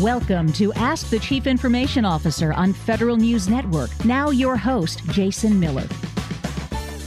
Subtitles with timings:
[0.00, 3.90] Welcome to Ask the Chief Information Officer on Federal News Network.
[4.04, 5.88] Now, your host, Jason Miller.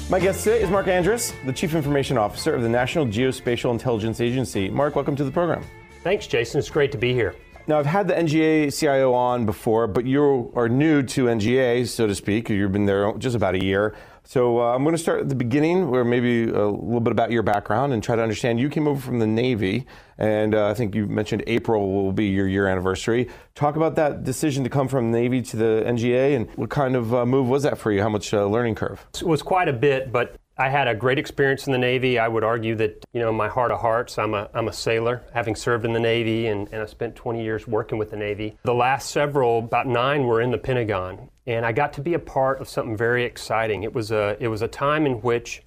[0.10, 4.20] My guest today is Mark Andress, the Chief Information Officer of the National Geospatial Intelligence
[4.20, 4.70] Agency.
[4.70, 5.64] Mark, welcome to the program.
[6.04, 6.60] Thanks, Jason.
[6.60, 7.34] It's great to be here.
[7.66, 12.08] Now, I've had the NGA CIO on before, but you are new to NGA, so
[12.08, 12.50] to speak.
[12.50, 13.96] You've been there just about a year.
[14.32, 17.32] So uh, I'm going to start at the beginning, where maybe a little bit about
[17.32, 18.62] your background and try to understand.
[18.62, 19.86] You came over from the Navy,
[20.18, 23.28] and uh, I think you mentioned April will be your year anniversary.
[23.56, 26.96] Talk about that decision to come from the Navy to the NGA, and what kind
[26.96, 28.02] of uh, move was that for you?
[28.02, 29.06] How much uh, learning curve?
[29.16, 32.20] It was quite a bit, but I had a great experience in the Navy.
[32.20, 34.74] I would argue that, you know, in my heart of hearts, I'm a, I'm a
[34.74, 38.18] sailor, having served in the Navy, and, and I spent 20 years working with the
[38.18, 38.58] Navy.
[38.64, 42.20] The last several, about nine, were in the Pentagon, and I got to be a
[42.20, 43.84] part of something very exciting.
[43.84, 45.64] It was a, it was a time in which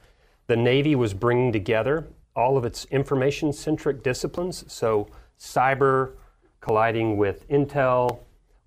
[0.46, 6.12] the Navy was bringing together all of its information centric disciplines, so cyber
[6.60, 8.18] colliding with intel,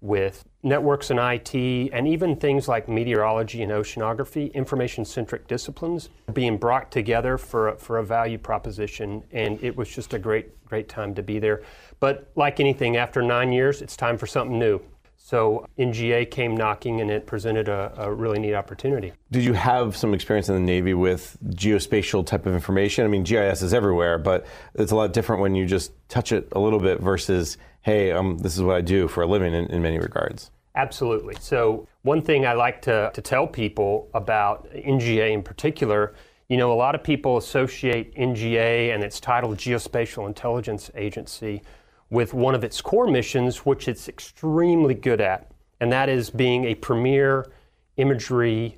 [0.02, 1.56] with networks and IT,
[1.94, 7.78] and even things like meteorology and oceanography, information centric disciplines being brought together for a,
[7.78, 9.24] for a value proposition.
[9.32, 11.64] And it was just a great, great time to be there.
[12.00, 14.82] But like anything, after nine years, it's time for something new.
[15.28, 19.12] So NGA came knocking and it presented a, a, really neat opportunity.
[19.30, 23.04] Did you have some experience in the Navy with geospatial type of information?
[23.04, 26.48] I mean, GIS is everywhere, but it's a lot different when you just touch it
[26.54, 29.66] a little bit versus, hey, um, this is what I do for a living in,
[29.66, 30.50] in many regards.
[30.78, 31.36] Absolutely.
[31.40, 36.14] So, one thing I like to, to tell people about NGA in particular,
[36.50, 41.64] you know, a lot of people associate NGA and its title Geospatial Intelligence Agency
[42.12, 46.66] with one of its core missions, which it's extremely good at, and that is being
[46.66, 47.52] a premier
[47.98, 48.78] imagery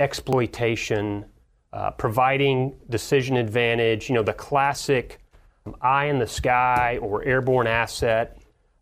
[0.00, 1.26] exploitation,
[1.72, 5.20] uh, providing decision advantage, you know, the classic
[5.80, 8.36] eye in the sky or airborne asset,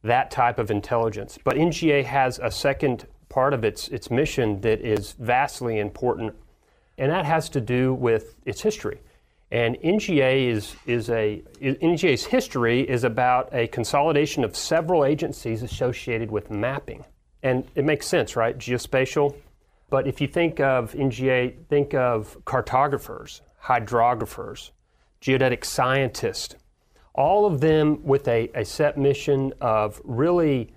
[0.05, 1.38] that type of intelligence.
[1.42, 6.34] But NGA has a second part of its, its mission that is vastly important,
[6.98, 9.01] and that has to do with its history.
[9.51, 16.30] And NGA is, is a, NGA's history is about a consolidation of several agencies associated
[16.30, 17.05] with mapping.
[17.42, 18.57] And it makes sense, right?
[18.57, 19.34] Geospatial.
[19.90, 24.73] But if you think of NGA, think of cartographers, hydrographers,
[25.20, 26.57] geodetic scientists,
[27.14, 30.73] all of them with a, a set mission of really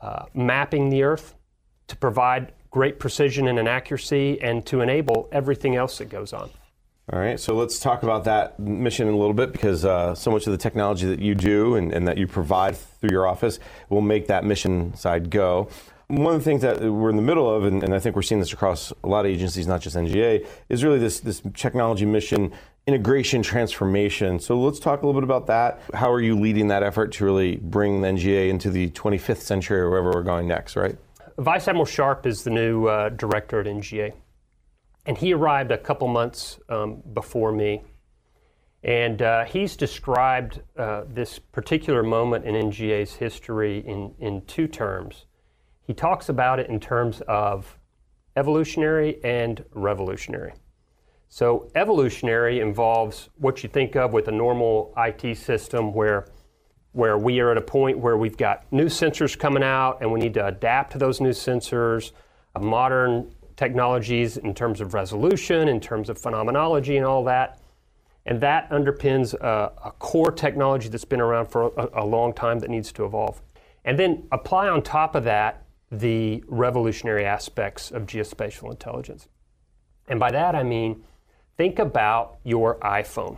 [0.00, 1.34] uh, mapping the Earth
[1.88, 6.50] to provide great precision and an accuracy and to enable everything else that goes on.
[7.12, 10.30] All right, so let's talk about that mission in a little bit because uh, so
[10.30, 13.58] much of the technology that you do and, and, that you provide through your office
[13.88, 15.68] will make that mission side go.
[16.06, 18.22] One of the things that we're in the middle of, and, and I think we're
[18.22, 22.06] seeing this across a lot of agencies, not just NGA, is really this, this technology
[22.06, 22.52] mission
[22.86, 24.40] integration transformation.
[24.40, 25.80] So let's talk a little bit about that.
[25.94, 29.80] How are you leading that effort to really bring the NGA into the 25th century
[29.80, 30.96] or wherever we're going next, right?
[31.38, 34.12] Vice Admiral Sharp is the new uh, director at NGA.
[35.06, 37.82] And he arrived a couple months um, before me.
[38.82, 45.26] And uh, he's described uh, this particular moment in NGA's history in, in two terms.
[45.82, 47.78] He talks about it in terms of
[48.36, 50.54] evolutionary and revolutionary.
[51.32, 56.26] So, evolutionary involves what you think of with a normal IT system where,
[56.90, 60.18] where we are at a point where we've got new sensors coming out and we
[60.18, 62.10] need to adapt to those new sensors.
[62.56, 67.60] A modern technologies in terms of resolution, in terms of phenomenology, and all that.
[68.26, 72.58] And that underpins a, a core technology that's been around for a, a long time
[72.58, 73.40] that needs to evolve.
[73.84, 79.28] And then apply on top of that the revolutionary aspects of geospatial intelligence.
[80.08, 81.04] And by that I mean,
[81.60, 83.36] think about your iPhone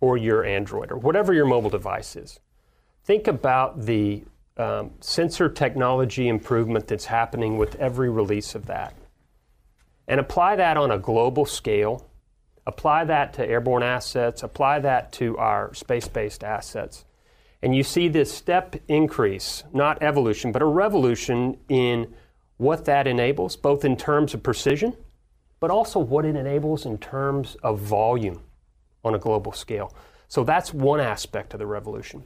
[0.00, 2.40] or your Android or whatever your mobile device is.
[3.04, 4.24] Think about the
[4.56, 8.96] um, sensor technology improvement that's happening with every release of that
[10.08, 12.04] and apply that on a global scale.
[12.66, 17.04] Apply that to airborne assets, apply that to our space based assets.
[17.62, 22.12] And you see this step increase, not evolution, but a revolution in
[22.56, 24.96] what that enables, both in terms of precision,
[25.62, 28.42] but also what it enables in terms of volume
[29.04, 29.94] on a global scale.
[30.26, 32.24] So that's one aspect of the revolution.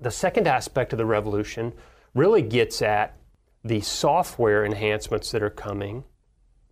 [0.00, 1.72] The second aspect of the revolution
[2.12, 3.16] really gets at
[3.62, 6.02] the software enhancements that are coming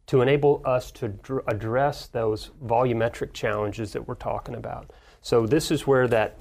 [0.09, 4.93] to enable us to dr- address those volumetric challenges that we're talking about.
[5.21, 6.41] So, this is where that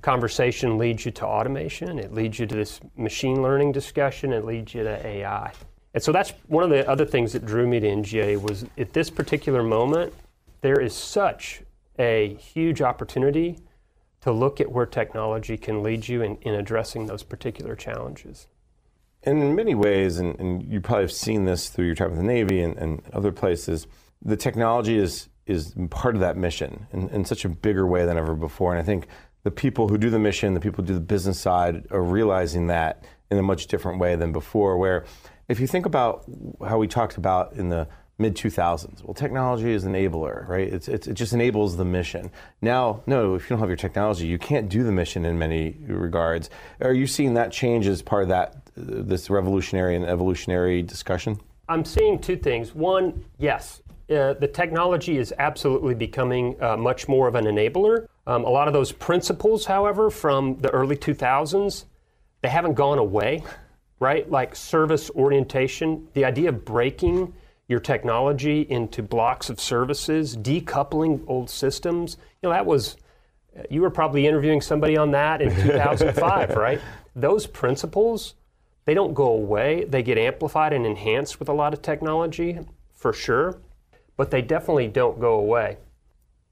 [0.00, 4.72] conversation leads you to automation, it leads you to this machine learning discussion, it leads
[4.72, 5.52] you to AI.
[5.98, 8.92] And so that's one of the other things that drew me to NGA was at
[8.92, 10.14] this particular moment,
[10.60, 11.62] there is such
[11.98, 13.58] a huge opportunity
[14.20, 18.46] to look at where technology can lead you in, in addressing those particular challenges.
[19.24, 22.20] And in many ways, and, and, you probably have seen this through your time with
[22.20, 23.88] the Navy and, and other places,
[24.22, 28.16] the technology is is part of that mission in, in such a bigger way than
[28.16, 28.72] ever before.
[28.72, 29.08] And I think
[29.42, 32.68] the people who do the mission, the people who do the business side, are realizing
[32.68, 34.76] that in a much different way than before.
[34.76, 35.04] Where
[35.48, 36.24] if you think about
[36.66, 39.02] how we talked about in the mid 2000s.
[39.04, 40.66] Well, technology is enabler, right?
[40.66, 42.30] It's, it's, it just enables the mission.
[42.60, 45.76] Now, no, if you don't have your technology, you can't do the mission in many
[45.86, 46.50] regards.
[46.80, 51.38] Are you seeing that change as part of that, this revolutionary and evolutionary discussion?
[51.68, 52.74] I'm seeing two things.
[52.74, 58.08] One, yes, uh, the technology is absolutely becoming uh, much more of an enabler.
[58.26, 61.84] Um, a lot of those principles, however, from the early 2000s,
[62.40, 63.42] they haven't gone away,
[64.00, 64.30] right?
[64.30, 67.32] Like service orientation, the idea of breaking
[67.68, 72.16] your technology into blocks of services, decoupling old systems.
[72.42, 72.96] You know, that was,
[73.56, 76.80] uh, you were probably interviewing somebody on that in 2005, right?
[77.14, 78.34] Those principles,
[78.86, 79.84] they don't go away.
[79.84, 82.58] They get amplified and enhanced with a lot of technology,
[82.94, 83.60] for sure,
[84.16, 85.76] but they definitely don't go away.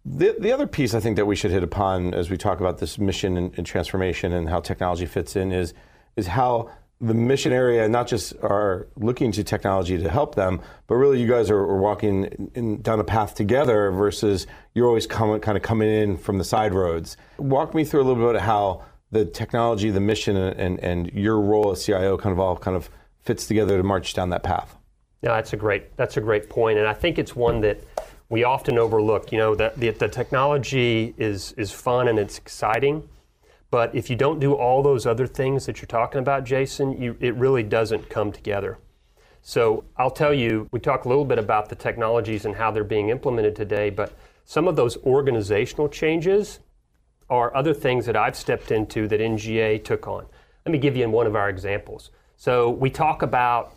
[0.04, 2.78] The, the other piece I think that we should hit upon as we talk about
[2.78, 5.75] this mission and, and transformation and how technology fits in is,
[6.14, 6.70] is how
[7.00, 11.28] the mission area not just are looking to technology to help them, but really you
[11.28, 15.62] guys are, are walking in, down a path together versus you're always coming, kind of
[15.62, 17.16] coming in from the side roads.
[17.38, 18.82] Walk me through a little bit of how
[19.12, 22.88] the technology, the mission, and, and your role as CIO kind of all kind of
[23.22, 24.76] fits together to march down that path.
[25.22, 27.81] Yeah, that's a great that's a great point, and I think it's one that
[28.28, 29.32] we often overlook.
[29.32, 33.08] You know, that the, the technology is is fun and it's exciting
[33.70, 37.16] but if you don't do all those other things that you're talking about, Jason, you,
[37.20, 38.78] it really doesn't come together.
[39.42, 42.84] So I'll tell you, we talk a little bit about the technologies and how they're
[42.84, 44.12] being implemented today, but
[44.44, 46.60] some of those organizational changes
[47.28, 50.26] are other things that I've stepped into that NGA took on.
[50.64, 52.10] Let me give you one of our examples.
[52.36, 53.76] So we talk about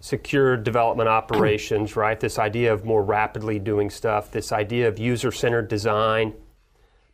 [0.00, 2.18] secure development operations, right?
[2.18, 6.34] This idea of more rapidly doing stuff, this idea of user centered design,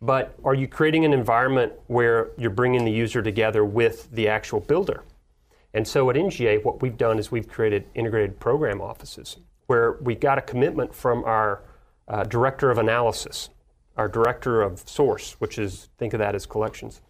[0.03, 4.59] but are you creating an environment where you're bringing the user together with the actual
[4.59, 5.05] builder?
[5.73, 9.37] And so at NGA, what we've done is we've created integrated program offices
[9.69, 11.63] where we got a commitment from our
[12.09, 13.49] uh, director of analysis,
[13.97, 17.01] our director of source, which is, think of that as collections.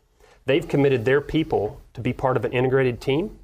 [0.44, 3.38] They've committed their people to be part of an integrated team.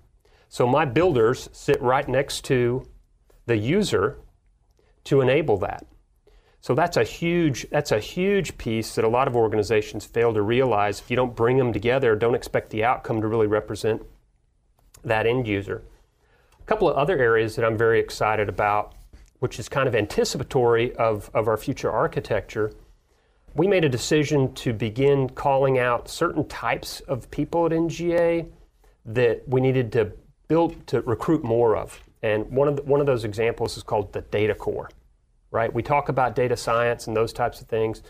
[0.51, 2.87] So my builders sit right next to
[3.47, 4.19] the user
[5.05, 5.87] to enable that.
[6.61, 10.43] So that's a huge that's a huge piece that a lot of organizations fail to
[10.43, 11.01] realize.
[11.01, 14.03] If you don't bring them together, don't expect the outcome to really represent
[15.05, 15.83] that end user.
[16.61, 18.95] A couple of other areas that I'm very excited about,
[19.39, 22.73] which is kind of anticipatory of, of our future architecture.
[23.55, 28.51] We made a decision to begin calling out certain types of people at NGA
[29.07, 30.13] that we needed to
[30.49, 32.03] build to recruit more of.
[32.23, 34.91] And one of the, one of those examples is called the data core
[35.51, 35.73] right?
[35.73, 38.03] We talk about data science and those types of things.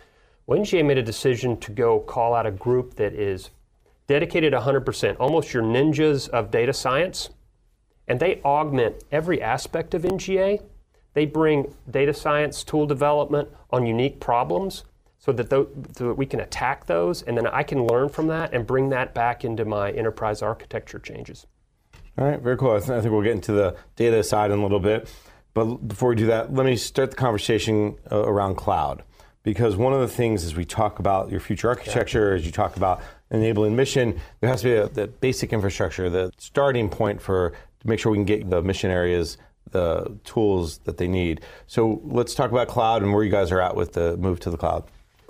[0.49, 3.51] NGA made a decision to go call out a group that is
[4.07, 7.29] dedicated 100%, almost your ninjas of data science,
[8.09, 10.63] and they augment every aspect of NGA.
[11.13, 14.85] They bring data science tool development on unique problems
[15.19, 18.29] so that, th- so that we can attack those, and then I can learn from
[18.29, 21.47] that and bring that back into my enterprise architecture changes.
[22.17, 22.73] All right, very cool.
[22.73, 25.09] I think we'll get into the data side in a little bit.
[25.59, 29.03] But before we do that, let me start the conversation uh, around cloud.
[29.43, 32.37] Because one of the things as we talk about your future architecture, yeah.
[32.37, 36.31] as you talk about enabling mission, there has to be a, the basic infrastructure, the
[36.39, 39.37] starting point for to make sure we can get the mission areas
[39.73, 41.41] the tools that they need.
[41.67, 44.51] So let's talk about cloud and where you guys are at with the move to
[44.51, 44.85] the cloud.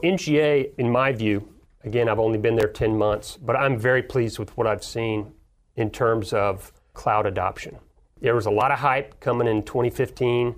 [0.05, 1.49] NGA, in my view,
[1.85, 5.33] again, I've only been there 10 months, but I'm very pleased with what I've seen
[5.75, 7.79] in terms of cloud adoption
[8.21, 10.55] there was a lot of hype coming in 2015,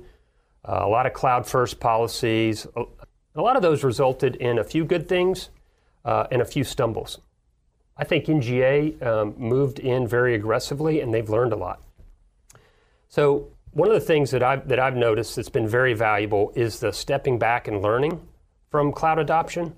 [0.64, 2.66] uh, a lot of cloud first policies.
[2.76, 5.50] A, lot of those resulted in a few good things
[6.04, 7.18] uh, and a few stumbles.
[7.96, 11.82] I think NGA um, moved in very aggressively and they've learned a lot.
[13.08, 16.80] So, one of the things that I've, that I've noticed that's been very valuable is
[16.80, 18.20] the stepping back and learning
[18.70, 19.74] from cloud adoption.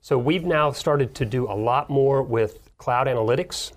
[0.00, 3.72] So, we've now started to do a lot more with cloud analytics.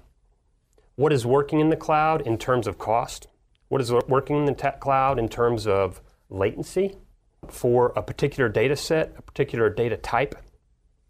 [0.96, 3.27] What is working in the cloud in terms of cost?
[3.70, 6.96] What is working in the cloud in terms of latency
[7.48, 10.36] for a particular data set, a particular data type.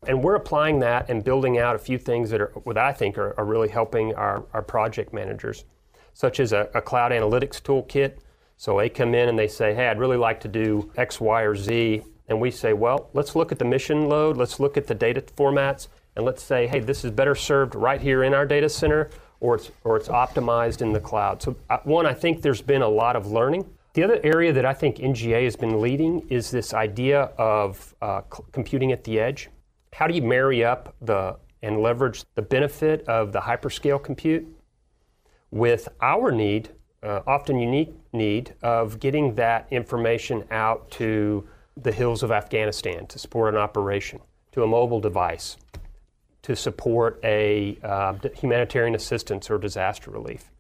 [0.08, 3.18] And we're applying that and building out a few things that are what I think
[3.18, 5.66] are, are really helping our, our project managers,
[6.14, 8.20] such as a, a cloud analytics toolkit.
[8.56, 11.42] So they come in and they say, hey, I'd really like to do X, Y,
[11.42, 12.02] or Z.
[12.28, 15.22] And we say, well, let's look at the mission load, let's look at the data
[15.22, 19.10] formats, and let's say, hey, this is better served right here in our data center,
[19.40, 21.42] or it's, or it's optimized in the cloud.
[21.42, 23.66] So, uh, one, I think there's been a lot of learning.
[23.94, 28.22] The other area that I think NGA has been leading is this idea of uh,
[28.52, 29.50] computing at the edge.
[29.94, 34.48] How do you marry up the and leverage the benefit of the hyperscale compute
[35.52, 36.70] with our need,
[37.04, 43.20] uh, often unique need, of getting that information out to the hills of Afghanistan to
[43.20, 44.20] support an operation,
[44.52, 45.58] to a mobile device,
[46.42, 50.52] to support a uh, humanitarian assistance or disaster relief.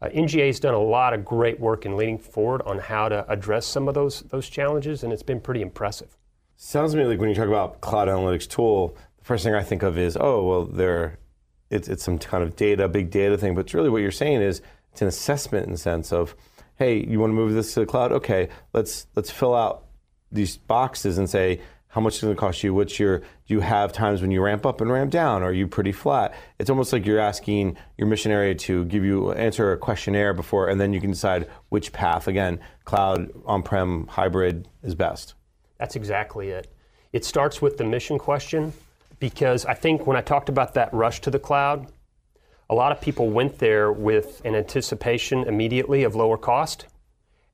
[0.00, 3.28] Uh, NGA has done a lot of great work in leading forward on how to
[3.30, 6.16] address some of those those challenges, and it's been pretty impressive.
[6.56, 9.62] Sounds to me like when you talk about cloud analytics tool, the first thing I
[9.62, 11.18] think of is, oh, well, there,
[11.70, 13.54] it's it's some kind of data, big data thing.
[13.54, 14.60] But really what you're saying is
[14.92, 16.36] it's an assessment in the sense of,
[16.76, 18.12] hey, you want to move this to the cloud?
[18.12, 19.84] Okay, let's let's fill out
[20.30, 21.60] these boxes and say
[21.96, 22.74] how much is it going to cost you?
[22.74, 25.42] What's your, do you have times when you ramp up and ramp down?
[25.42, 26.34] Are you pretty flat?
[26.58, 30.68] It's almost like you're asking your mission area to give you, answer a questionnaire before,
[30.68, 35.32] and then you can decide which path, again, cloud, on-prem, hybrid is best.
[35.78, 36.70] That's exactly it.
[37.14, 38.74] It starts with the mission question
[39.18, 41.90] because I think when I talked about that rush to the cloud,
[42.68, 46.88] a lot of people went there with an anticipation immediately of lower cost,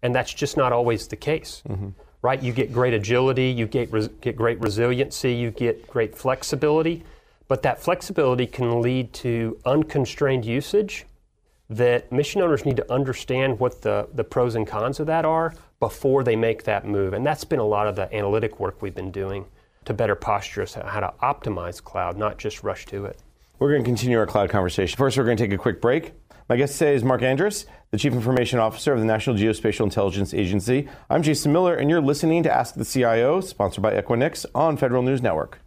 [0.02, 1.62] and that's just not always the case.
[1.68, 1.90] Mm-hmm
[2.22, 2.42] right?
[2.42, 7.04] You get great agility, you get, res- get great resiliency, you get great flexibility,
[7.48, 11.04] but that flexibility can lead to unconstrained usage
[11.68, 15.54] that mission owners need to understand what the, the pros and cons of that are
[15.80, 17.12] before they make that move.
[17.12, 19.46] And that's been a lot of the analytic work we've been doing
[19.86, 23.18] to better posture us how to optimize cloud, not just rush to it.
[23.58, 24.96] We're going to continue our cloud conversation.
[24.96, 26.12] First, we're going to take a quick break.
[26.48, 30.32] My guest today is Mark Andress, the Chief Information Officer of the National Geospatial Intelligence
[30.32, 30.88] Agency.
[31.10, 35.02] I'm Jason Miller, and you're listening to Ask the CIO, sponsored by Equinix on Federal
[35.02, 35.61] News Network.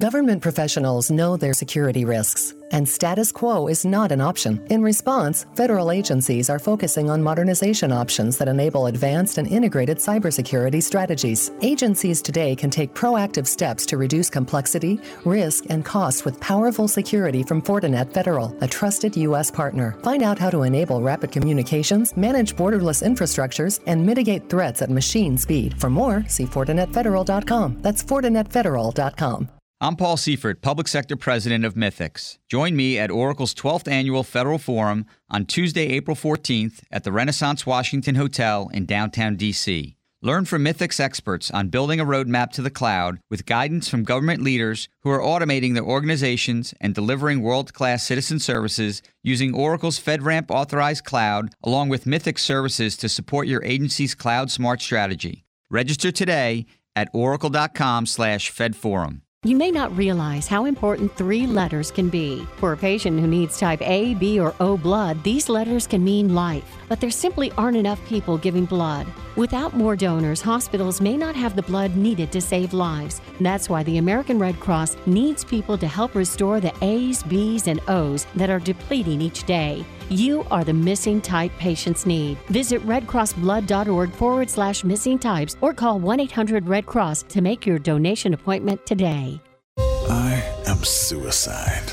[0.00, 4.64] Government professionals know their security risks, and status quo is not an option.
[4.70, 10.80] In response, federal agencies are focusing on modernization options that enable advanced and integrated cybersecurity
[10.80, 11.50] strategies.
[11.62, 17.42] Agencies today can take proactive steps to reduce complexity, risk, and costs with powerful security
[17.42, 19.50] from Fortinet Federal, a trusted U.S.
[19.50, 19.96] partner.
[20.04, 25.36] Find out how to enable rapid communications, manage borderless infrastructures, and mitigate threats at machine
[25.36, 25.74] speed.
[25.80, 27.78] For more, see FortinetFederal.com.
[27.82, 29.48] That's FortinetFederal.com.
[29.80, 32.38] I'm Paul Seifert, Public Sector President of Mythics.
[32.48, 37.64] Join me at Oracle's 12th Annual Federal Forum on Tuesday, April 14th at the Renaissance
[37.64, 39.96] Washington Hotel in downtown D.C.
[40.20, 44.42] Learn from Mythics experts on building a roadmap to the cloud with guidance from government
[44.42, 50.50] leaders who are automating their organizations and delivering world class citizen services using Oracle's FedRAMP
[50.50, 55.44] authorized cloud, along with Mythics services to support your agency's cloud smart strategy.
[55.70, 56.66] Register today
[56.96, 59.20] at oracle.com/slash fedforum.
[59.44, 62.44] You may not realize how important three letters can be.
[62.56, 66.34] For a patient who needs type A, B, or O blood, these letters can mean
[66.34, 69.06] life, but there simply aren't enough people giving blood.
[69.36, 73.20] Without more donors, hospitals may not have the blood needed to save lives.
[73.40, 77.80] That's why the American Red Cross needs people to help restore the A's, B's, and
[77.86, 79.84] O's that are depleting each day.
[80.10, 82.38] You are the missing type patients need.
[82.48, 87.78] Visit redcrossblood.org forward slash missing types or call 1 800 Red Cross to make your
[87.78, 89.38] donation appointment today.
[89.78, 91.92] I am suicide.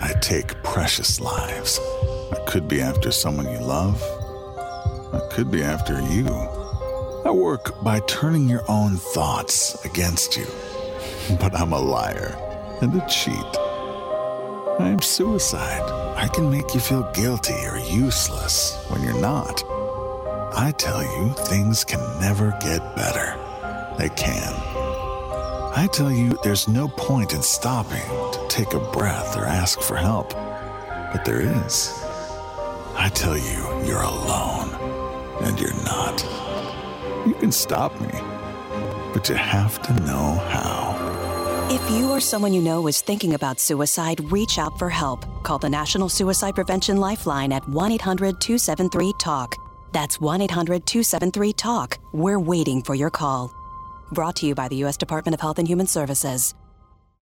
[0.00, 1.78] I take precious lives.
[2.32, 4.02] I could be after someone you love,
[5.14, 6.26] I could be after you.
[7.24, 10.46] I work by turning your own thoughts against you.
[11.38, 12.36] But I'm a liar
[12.80, 13.56] and a cheat.
[14.80, 16.01] I'm suicide.
[16.16, 19.62] I can make you feel guilty or useless when you're not.
[20.54, 23.38] I tell you, things can never get better.
[23.98, 24.52] They can.
[25.74, 29.96] I tell you, there's no point in stopping to take a breath or ask for
[29.96, 30.30] help.
[30.32, 31.90] But there is.
[32.94, 34.70] I tell you, you're alone,
[35.40, 36.22] and you're not.
[37.26, 38.10] You can stop me,
[39.14, 40.91] but you have to know how.
[41.72, 45.24] If you or someone you know is thinking about suicide, reach out for help.
[45.42, 49.56] Call the National Suicide Prevention Lifeline at 1 800 273 TALK.
[49.90, 51.98] That's 1 800 273 TALK.
[52.12, 53.54] We're waiting for your call.
[54.10, 54.98] Brought to you by the U.S.
[54.98, 56.54] Department of Health and Human Services.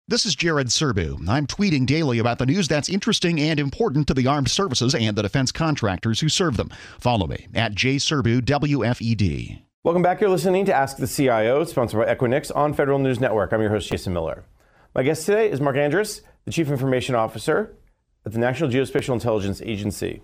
[0.07, 1.27] This is Jared Serbu.
[1.27, 5.17] I'm tweeting daily about the news that's interesting and important to the armed services and
[5.17, 6.69] the defense contractors who serve them.
[6.99, 9.66] Follow me at jserbu WFED.
[9.87, 10.19] Welcome back.
[10.19, 13.53] You're listening to Ask the CIO, sponsored by Equinix on Federal News Network.
[13.53, 14.43] I'm your host, Jason Miller.
[14.93, 17.73] My guest today is Mark Andress, the Chief Information Officer
[18.25, 20.21] at the National Geospatial Intelligence Agency.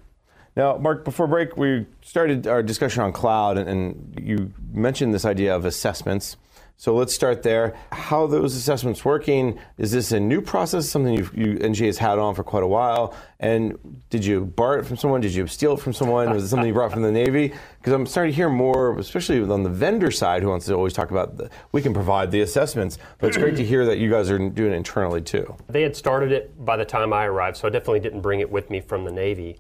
[0.57, 5.23] Now, Mark, before break, we started our discussion on cloud, and, and you mentioned this
[5.23, 6.35] idea of assessments.
[6.75, 7.75] So let's start there.
[7.91, 9.57] How those assessments working?
[9.77, 13.15] Is this a new process, something you NGA has had on for quite a while?
[13.39, 13.77] And
[14.09, 15.21] did you borrow it from someone?
[15.21, 16.31] Did you steal it from someone?
[16.31, 17.53] Was it something you brought from the Navy?
[17.77, 20.93] Because I'm starting to hear more, especially on the vendor side, who wants to always
[20.93, 24.09] talk about the, we can provide the assessments, but it's great to hear that you
[24.09, 25.55] guys are doing it internally too.
[25.69, 28.51] They had started it by the time I arrived, so I definitely didn't bring it
[28.51, 29.57] with me from the Navy.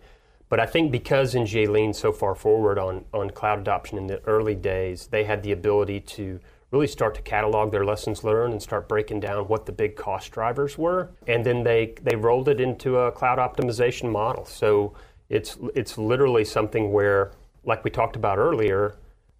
[0.49, 4.21] But I think because NGA leaned so far forward on, on cloud adoption in the
[4.25, 6.39] early days, they had the ability to
[6.73, 10.31] really start to catalog their lessons learned and start breaking down what the big cost
[10.31, 11.11] drivers were.
[11.27, 14.43] And then they, they rolled it into a cloud optimization model.
[14.45, 14.95] So
[15.29, 17.31] it's, it's literally something where,
[17.63, 18.95] like we talked about earlier,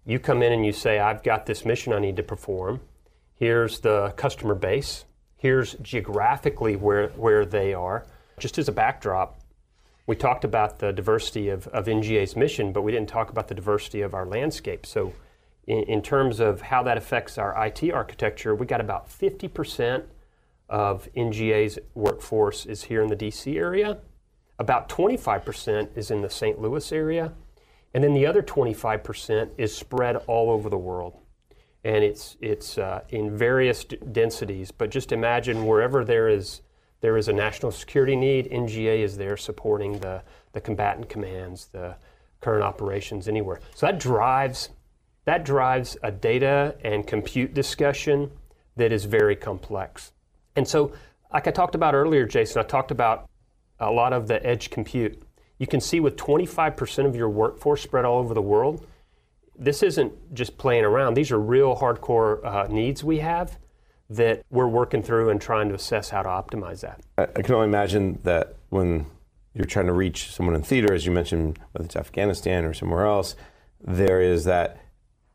[0.06, 2.80] you come in and you say, I've got this mission I need to perform.
[3.34, 5.04] Here's the customer base.
[5.36, 8.06] Here's geographically where, where they are.
[8.38, 9.40] Just as a backdrop,
[10.06, 13.54] we talked about the diversity of, of NGA's mission, but we didn't talk about the
[13.56, 14.86] diversity of our landscape.
[14.86, 15.12] So
[15.66, 20.04] in, in terms of how that affects our IT architecture, we got about 50%
[20.68, 23.98] of NGA's workforce is here in the DC area.
[24.58, 26.60] About 25% is in the St.
[26.60, 27.32] Louis area.
[27.92, 31.18] And then the other 25% is spread all over the world.
[31.84, 36.62] And it's, it's uh, in various d- densities, but just imagine wherever there is,
[37.02, 41.94] there is a national security need, NGA is there supporting the, the combatant commands, the
[42.40, 43.60] current operations anywhere.
[43.74, 44.70] So that drives
[45.24, 48.30] that drives a data and compute discussion
[48.76, 50.12] that is very complex.
[50.56, 50.92] And so,
[51.32, 53.28] like I talked about earlier, Jason, I talked about
[53.80, 55.22] a lot of the edge compute.
[55.58, 58.86] You can see with 25% of your workforce spread all over the world,
[59.56, 61.14] this isn't just playing around.
[61.14, 63.58] These are real hardcore uh, needs we have
[64.10, 67.00] that we're working through and trying to assess how to optimize that.
[67.16, 69.06] I, can only imagine that when
[69.54, 73.06] you're trying to reach someone in theater, as you mentioned, whether it's Afghanistan or somewhere
[73.06, 73.34] else,
[73.80, 74.78] there is that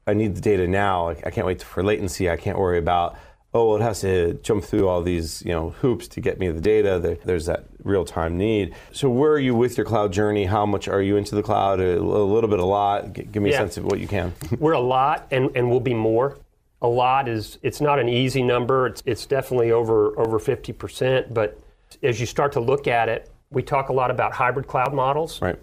[0.09, 1.09] I need the data now.
[1.09, 2.29] I can't wait for latency.
[2.29, 3.17] I can't worry about
[3.53, 6.49] oh well, it has to jump through all these you know hoops to get me
[6.49, 7.17] the data.
[7.23, 8.75] There's that real time need.
[8.91, 10.45] So where are you with your cloud journey?
[10.45, 11.79] How much are you into the cloud?
[11.79, 13.13] A little bit, a lot.
[13.13, 13.57] Give me yeah.
[13.57, 14.33] a sense of what you can.
[14.59, 16.37] We're a lot, and and we'll be more.
[16.81, 18.87] A lot is it's not an easy number.
[18.87, 21.33] It's it's definitely over over 50 percent.
[21.33, 21.59] But
[22.03, 25.41] as you start to look at it, we talk a lot about hybrid cloud models.
[25.41, 25.57] Right.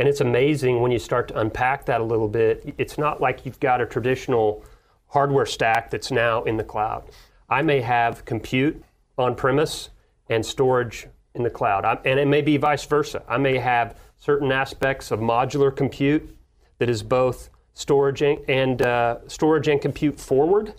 [0.00, 2.74] And it's amazing when you start to unpack that a little bit.
[2.78, 4.64] It's not like you've got a traditional
[5.08, 7.04] hardware stack that's now in the cloud.
[7.50, 8.82] I may have compute
[9.18, 9.90] on premise
[10.30, 11.84] and storage in the cloud.
[12.06, 13.22] and it may be vice versa.
[13.28, 16.34] I may have certain aspects of modular compute
[16.78, 20.72] that is both storage and, and uh, storage and compute forward,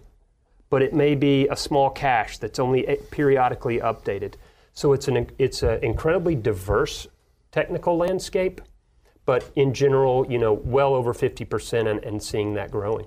[0.72, 4.34] but it may be a small cache that's only periodically updated.
[4.74, 7.06] So it's an it's an incredibly diverse
[7.52, 8.62] technical landscape
[9.26, 13.06] but in general, you know, well over 50% and, and seeing that growing.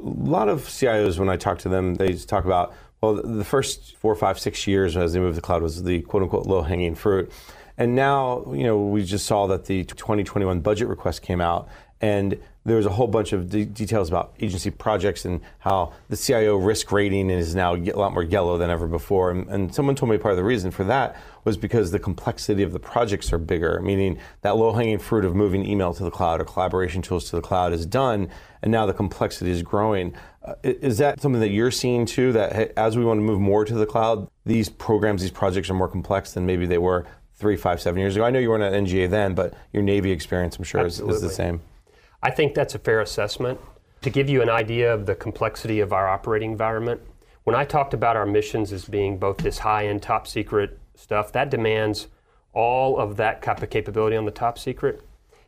[0.00, 3.96] A lot of CIOs, when I talk to them, they talk about, well, the first
[3.96, 6.62] four, five, six years as they moved to the cloud was the quote unquote low
[6.62, 7.30] hanging fruit.
[7.76, 11.68] And now, you know, we just saw that the 2021 budget request came out,
[12.04, 16.16] and there was a whole bunch of de- details about agency projects and how the
[16.18, 19.30] CIO risk rating is now a lot more yellow than ever before.
[19.30, 22.62] And, and, someone told me part of the reason for that was because the complexity
[22.62, 26.10] of the projects are bigger, meaning that low hanging fruit of moving email to the
[26.10, 28.28] cloud or collaboration tools to the cloud is done,
[28.60, 30.14] and now the complexity is growing.
[30.44, 32.32] Uh, is that something that you're seeing too?
[32.32, 35.74] That as we want to move more to the cloud, these programs, these projects are
[35.74, 38.26] more complex than maybe they were three, five, seven years ago?
[38.26, 41.22] I know you weren't at NGA then, but your Navy experience, I'm sure, is, is
[41.22, 41.60] the same.
[42.24, 43.60] I think that's a fair assessment.
[44.00, 47.02] To give you an idea of the complexity of our operating environment,
[47.44, 51.32] when I talked about our missions as being both this high end, top secret stuff,
[51.32, 52.08] that demands
[52.54, 55.02] all of that type of capability on the top secret.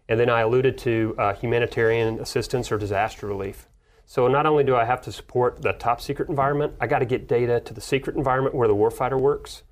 [0.06, 3.68] And then I alluded to uh, humanitarian assistance or disaster relief.
[4.04, 7.06] So not only do I have to support the top secret environment, I got to
[7.06, 9.62] get data to the secret environment where the warfighter works,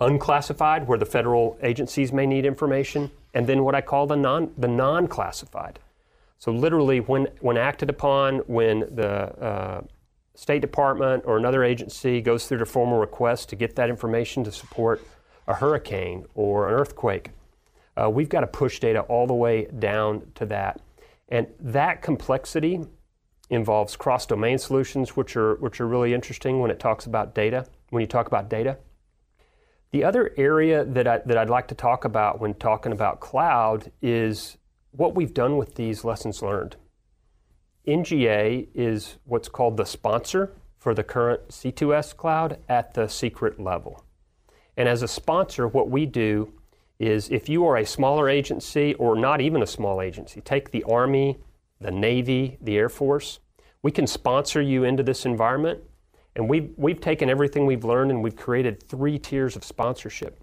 [0.00, 4.54] unclassified where the federal agencies may need information, and then what I call the non
[4.56, 5.80] the non-classified.
[6.38, 9.80] So literally, when when acted upon, when the uh,
[10.34, 14.52] State Department or another agency goes through the formal request to get that information to
[14.52, 15.02] support
[15.48, 17.30] a hurricane or an earthquake,
[17.96, 20.80] uh, we've got to push data all the way down to that.
[21.28, 22.80] And that complexity
[23.48, 27.66] involves cross-domain solutions, which are which are really interesting when it talks about data.
[27.90, 28.76] When you talk about data,
[29.92, 33.90] the other area that I, that I'd like to talk about when talking about cloud
[34.02, 34.58] is
[34.96, 36.76] what we've done with these lessons learned.
[37.86, 44.04] NGA is what's called the sponsor for the current C2S cloud at the secret level.
[44.76, 46.52] And as a sponsor, what we do
[46.98, 50.84] is if you are a smaller agency or not even a small agency, take the
[50.84, 51.38] Army,
[51.80, 53.40] the Navy, the Air Force,
[53.82, 55.80] we can sponsor you into this environment
[56.34, 60.38] And we've, we've taken everything we've learned and we've created three tiers of sponsorship.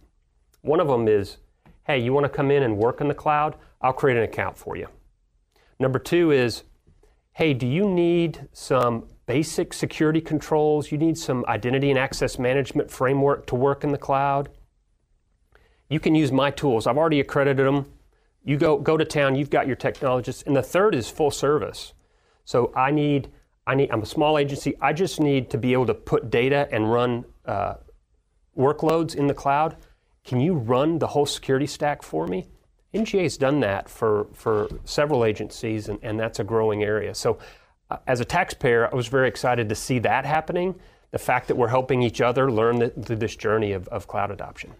[0.61, 1.37] One of them is
[1.85, 3.55] hey, you want to come in and work in the cloud?
[3.83, 4.87] I'll create an account for you.
[5.79, 6.63] Number two is
[7.33, 10.91] hey, do you need some basic security controls?
[10.91, 14.49] You need some identity and access management framework to work in the cloud?
[15.89, 16.85] You can use my tools.
[16.85, 17.91] I've already accredited them.
[18.43, 20.43] You go, go to town, you've got your technologists.
[20.43, 21.93] And the third is full service.
[22.45, 23.31] So I need,
[23.65, 24.75] I need, I'm a small agency.
[24.81, 27.75] I just need to be able to put data and run uh,
[28.57, 29.77] workloads in the cloud.
[30.23, 32.47] Can you run the whole security stack for me?
[32.93, 37.15] NGA has done that for, for several agencies, and, and that's a growing area.
[37.15, 37.39] So,
[37.89, 40.75] uh, as a taxpayer, I was very excited to see that happening.
[41.11, 44.31] The fact that we're helping each other learn the, through this journey of, of cloud
[44.31, 44.73] adoption.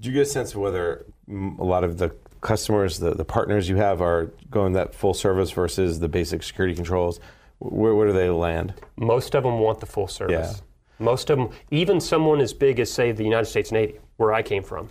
[0.00, 3.68] Do you get a sense of whether a lot of the customers, the, the partners
[3.68, 7.20] you have, are going that full service versus the basic security controls?
[7.58, 8.74] Where, where do they land?
[8.96, 10.56] Most of them want the full service.
[10.56, 11.04] Yeah.
[11.04, 14.42] Most of them, even someone as big as, say, the United States Navy, where I
[14.42, 14.90] came from.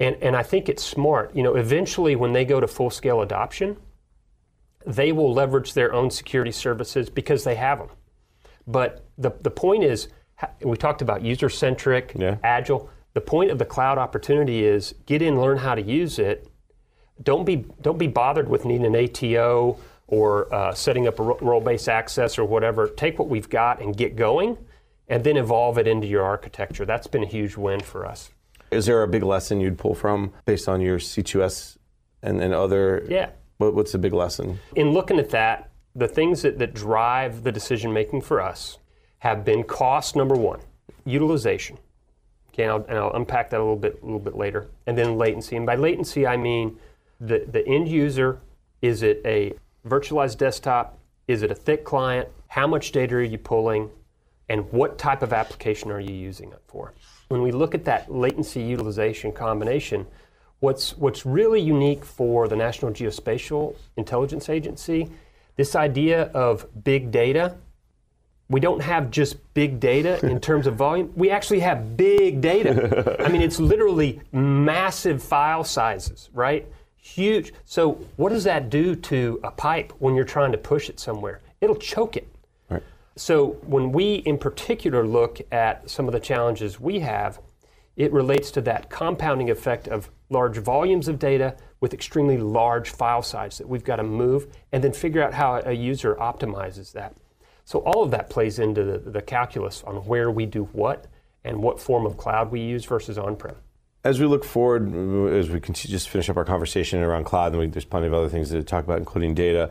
[0.00, 1.36] And, and I think it's smart.
[1.36, 3.76] You know, eventually, when they go to full scale adoption,
[4.86, 7.90] they will leverage their own security services because they have them.
[8.66, 10.08] But the, the point is,
[10.62, 12.38] we talked about user centric, Yeah.
[12.42, 12.88] agile.
[13.12, 16.48] The point of the cloud opportunity is get in, learn how to use it.
[17.22, 21.88] Don't be don't be bothered with needing an ATO or uh, setting up a role-based
[21.88, 22.88] access or whatever.
[22.88, 24.56] Take what we've got and get going,
[25.08, 26.86] and then evolve it into your architecture.
[26.86, 28.30] That's been a huge win for us.
[28.70, 31.76] Is there a big lesson you'd pull from based on your C2S
[32.22, 33.04] and, and other?
[33.08, 33.30] Yeah.
[33.58, 34.58] What, what's the big lesson?
[34.76, 38.78] In looking at that, the things that, that drive the decision making for us
[39.18, 40.60] have been cost number one,
[41.04, 41.78] utilization.
[42.52, 44.96] Okay, and I'll, and I'll unpack that a little bit a little bit later, and
[44.96, 45.56] then latency.
[45.56, 46.78] And by latency, I mean
[47.20, 48.40] the the end user.
[48.82, 49.52] Is it a
[49.86, 50.98] virtualized desktop?
[51.28, 52.28] Is it a thick client?
[52.48, 53.90] How much data are you pulling?
[54.48, 56.92] And what type of application are you using it for?
[57.30, 60.04] When we look at that latency utilization combination,
[60.58, 65.08] what's what's really unique for the National Geospatial Intelligence Agency,
[65.54, 67.54] this idea of big data
[68.48, 71.12] we don't have just big data in terms of volume.
[71.14, 73.16] We actually have big data.
[73.24, 76.66] I mean, it's literally massive file sizes, right?
[76.96, 77.54] Huge.
[77.64, 81.40] So, what does that do to a pipe when you're trying to push it somewhere?
[81.60, 82.26] It'll choke it.
[83.20, 87.38] So, when we in particular look at some of the challenges we have,
[87.94, 93.20] it relates to that compounding effect of large volumes of data with extremely large file
[93.20, 97.14] size that we've got to move and then figure out how a user optimizes that.
[97.66, 101.06] So all of that plays into the, the calculus on where we do what
[101.44, 103.56] and what form of cloud we use versus on-prem.
[104.02, 104.94] As we look forward,
[105.34, 108.14] as we continue, just finish up our conversation around cloud, and we, there's plenty of
[108.14, 109.68] other things to talk about, including data.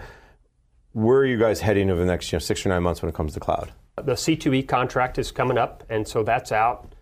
[0.94, 3.10] Where are you guys heading over the next you know, six or nine months when
[3.10, 3.72] it comes to cloud?
[3.96, 6.94] The C2E contract is coming up, and so that's out.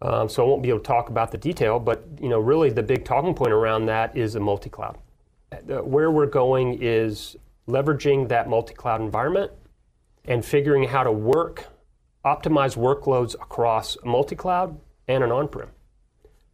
[0.00, 2.70] Um, so I won't be able to talk about the detail, but you know, really
[2.70, 4.98] the big talking point around that is a multi-cloud.
[5.66, 7.36] Where we're going is
[7.68, 9.52] leveraging that multi-cloud environment
[10.24, 11.66] and figuring how to work,
[12.24, 14.78] optimize workloads across multi-cloud
[15.08, 15.68] and an on-prem.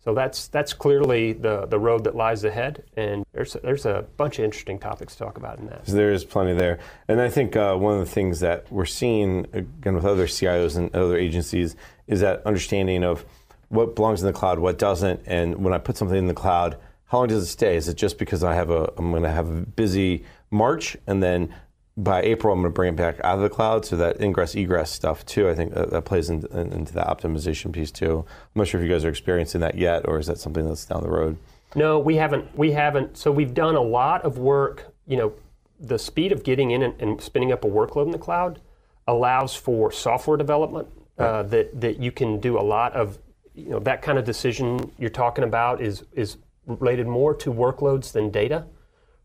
[0.03, 4.39] So that's that's clearly the, the road that lies ahead, and there's there's a bunch
[4.39, 5.85] of interesting topics to talk about in that.
[5.85, 6.79] There is plenty there.
[7.07, 10.77] And I think uh, one of the things that we're seeing, again, with other CIOs
[10.79, 13.27] and other agencies, is that understanding of
[13.69, 15.21] what belongs in the cloud, what doesn't.
[15.27, 17.77] And when I put something in the cloud, how long does it stay?
[17.77, 21.23] Is it just because I have a, I'm going to have a busy March and
[21.23, 21.55] then
[22.03, 23.85] by April I'm going to bring it back out of the cloud?
[23.85, 27.01] So that ingress egress stuff too, I think that, that plays in, in, into the
[27.01, 28.25] optimization piece too.
[28.29, 30.85] I'm not sure if you guys are experiencing that yet, or is that something that's
[30.85, 31.37] down the road?
[31.75, 32.57] No, we haven't.
[32.57, 33.17] We haven't.
[33.17, 34.93] So we've done a lot of work.
[35.07, 35.33] You know,
[35.79, 38.61] the speed of getting in and, and spinning up a workload in the cloud
[39.07, 43.19] allows for software development uh, that that you can do a lot of.
[43.55, 48.13] You know, that kind of decision you're talking about is is related more to workloads
[48.13, 48.65] than data,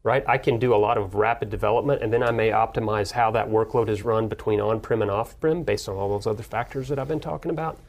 [0.06, 0.24] right?
[0.28, 3.50] I can do a lot of rapid development, and then I may optimize how that
[3.50, 7.08] workload is run between on-prem and off-prem based on all those other factors that I've
[7.08, 7.80] been talking about.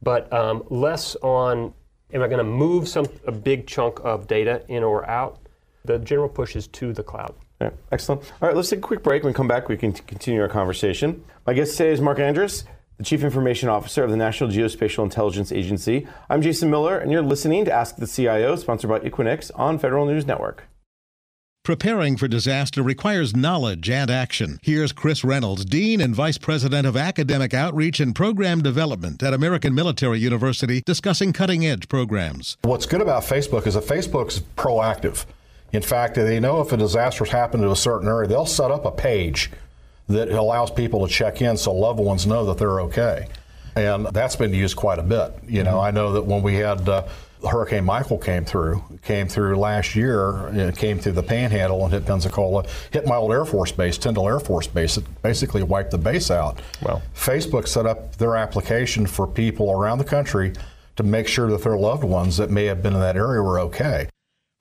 [0.00, 1.74] But um, less on
[2.10, 5.38] am I going to move some a big chunk of data in or out?
[5.84, 7.34] The general push is to the cloud.
[7.60, 8.22] Yeah, excellent.
[8.40, 9.22] All right, let's take a quick break.
[9.22, 11.22] When we come back, we can continue our conversation.
[11.46, 12.64] My guest today is Mark Andress,
[12.96, 16.08] the Chief Information Officer of the National Geospatial Intelligence Agency.
[16.30, 20.06] I'm Jason Miller, and you're listening to Ask the CIO, sponsored by Equinix on Federal
[20.06, 20.64] News Network.
[21.64, 24.58] Preparing for disaster requires knowledge and action.
[24.62, 29.72] Here's Chris Reynolds, Dean and Vice President of Academic Outreach and Program Development at American
[29.72, 32.56] Military University, discussing cutting edge programs.
[32.62, 35.24] What's good about Facebook is that Facebook's proactive.
[35.72, 38.84] In fact, they know if a disaster's happened to a certain area, they'll set up
[38.84, 39.52] a page
[40.08, 43.28] that allows people to check in so loved ones know that they're okay.
[43.76, 45.32] And that's been used quite a bit.
[45.46, 47.06] You know, I know that when we had uh,
[47.48, 52.06] Hurricane Michael came through, came through last year, it came through the Panhandle and hit
[52.06, 54.96] Pensacola, hit my old Air Force base, Tyndall Air Force Base.
[54.96, 56.60] It basically wiped the base out.
[56.82, 60.52] Well, Facebook set up their application for people around the country
[60.96, 63.58] to make sure that their loved ones that may have been in that area were
[63.60, 64.08] okay.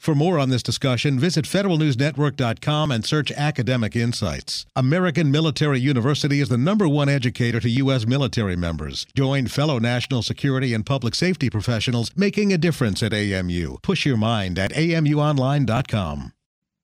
[0.01, 4.65] For more on this discussion, visit federalnewsnetwork.com and search Academic Insights.
[4.75, 8.07] American Military University is the number one educator to U.S.
[8.07, 9.05] military members.
[9.15, 13.77] Join fellow national security and public safety professionals making a difference at AMU.
[13.83, 16.33] Push your mind at amuonline.com.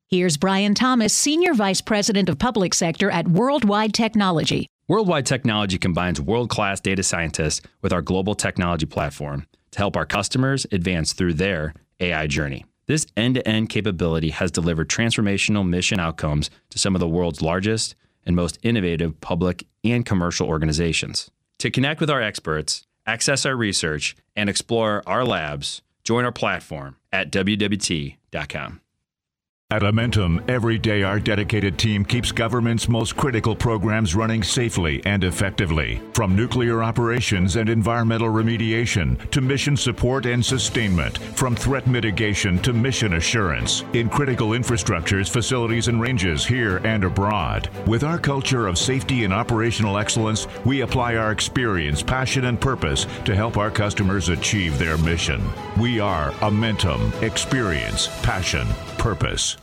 [0.06, 4.68] Here's Brian Thomas, Senior Vice President of Public Sector at Worldwide Technology.
[4.88, 10.06] Worldwide Technology combines world class data scientists with our global technology platform to help our
[10.06, 12.67] customers advance through their AI journey.
[12.88, 17.42] This end to end capability has delivered transformational mission outcomes to some of the world's
[17.42, 17.96] largest
[18.26, 21.30] and most innovative public and commercial organizations.
[21.60, 26.96] To connect with our experts, access our research, and explore our labs, join our platform
[27.12, 28.82] at WWT.com.
[29.70, 35.26] At Amentum, every day our dedicated team keeps government's most critical programs running safely and
[35.26, 36.02] effectively.
[36.14, 42.72] From nuclear operations and environmental remediation to mission support and sustainment, from threat mitigation to
[42.72, 47.70] mission assurance, in critical infrastructures, facilities, and ranges here and abroad.
[47.88, 53.06] With our culture of safety and operational excellence, we apply our experience, passion, and purpose
[53.26, 55.44] to help our customers achieve their mission.
[55.78, 57.22] We are Amentum.
[57.22, 58.66] Experience, passion,
[58.98, 59.57] purpose.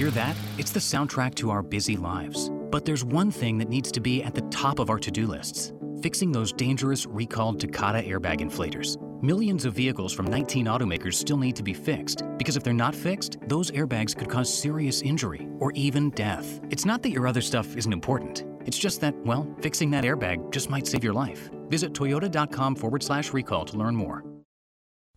[0.00, 0.34] Hear that?
[0.56, 2.50] It's the soundtrack to our busy lives.
[2.70, 5.26] But there's one thing that needs to be at the top of our to do
[5.26, 8.96] lists fixing those dangerous recalled Takata airbag inflators.
[9.22, 12.94] Millions of vehicles from 19 automakers still need to be fixed because if they're not
[12.94, 16.60] fixed, those airbags could cause serious injury or even death.
[16.70, 18.46] It's not that your other stuff isn't important.
[18.64, 21.50] It's just that, well, fixing that airbag just might save your life.
[21.68, 24.24] Visit toyota.com forward slash recall to learn more.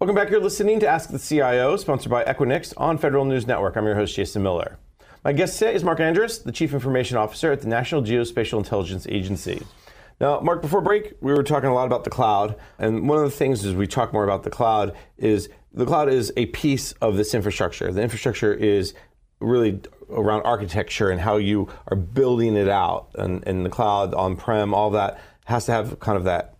[0.04, 0.30] Welcome back.
[0.30, 3.78] You're listening to Ask the CIO, sponsored by Equinix on Federal News Network.
[3.78, 4.78] I'm your host, Jason Miller.
[5.24, 9.08] My guest today is Mark Andress, the Chief Information Officer at the National Geospatial Intelligence
[9.08, 9.66] Agency.
[10.20, 12.58] Now, Mark, before break, we were talking a lot about the cloud.
[12.80, 16.10] And one of the things as we talk more about the cloud is the cloud
[16.10, 17.89] is a piece of this infrastructure.
[17.89, 18.94] The infrastructure is
[19.39, 23.08] really around architecture and how you are building it out.
[23.18, 26.58] And, and the cloud, on prem, all that has to have kind of that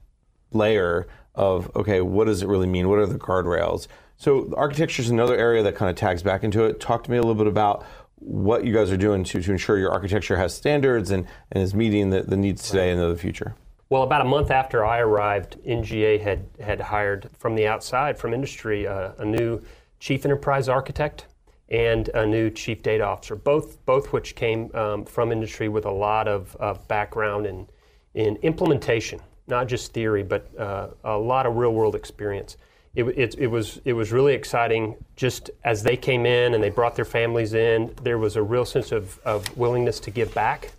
[0.54, 2.90] layer of, okay, what does it really mean?
[2.90, 3.88] What are the guardrails?
[4.18, 6.80] So, architecture is another area that kind of tags back into it.
[6.80, 7.86] Talk to me a little bit about
[8.18, 11.74] what you guys are doing to, to ensure your architecture has standards and, and is
[11.74, 13.56] meeting the, the needs today and the future.
[13.90, 18.34] Well, about a month after I arrived, NGA had, had hired from the outside, from
[18.34, 19.62] industry, uh, a new
[20.00, 21.28] chief enterprise architect
[21.70, 25.92] and a new chief data officer, both, both which came um, from industry with a
[25.92, 27.68] lot of, of background in,
[28.14, 32.58] in implementation, not just theory, but uh, a lot of real world experience.
[32.96, 36.70] It, it, it, was, it was really exciting just as they came in and they
[36.70, 37.94] brought their families in.
[38.04, 40.72] There was a real sense of, of willingness to give back,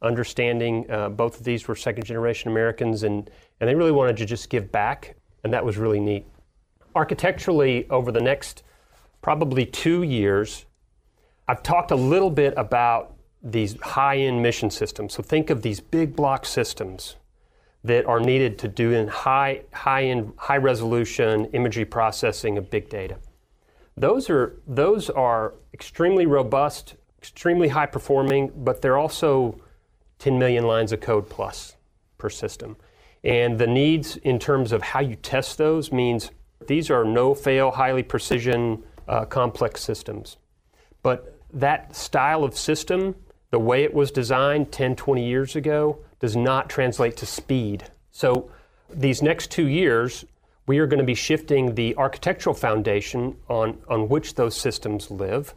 [0.00, 3.28] understanding uh, both of these were second generation Americans and,
[3.60, 6.24] and they really wanted to just give back, and that was really neat.
[6.94, 8.62] Architecturally, over the next
[9.20, 10.66] probably two years,
[11.48, 15.14] I've talked a little bit about these high end mission systems.
[15.14, 17.16] So think of these big block systems
[17.86, 22.88] that are needed to do in high, high, in, high resolution imagery processing of big
[22.88, 23.16] data.
[23.96, 29.60] Those are, those are extremely robust, extremely high performing, but they're also
[30.18, 31.76] 10 million lines of code plus
[32.18, 32.76] per system.
[33.22, 36.30] And the needs in terms of how you test those means
[36.66, 40.36] these are no fail, highly precision, uh, complex systems.
[41.02, 43.14] But that style of system,
[43.50, 47.84] the way it was designed 10, 20 years ago, does not translate to speed.
[48.10, 48.50] So,
[48.88, 50.24] these next two years,
[50.66, 55.54] we are going to be shifting the architectural foundation on, on which those systems live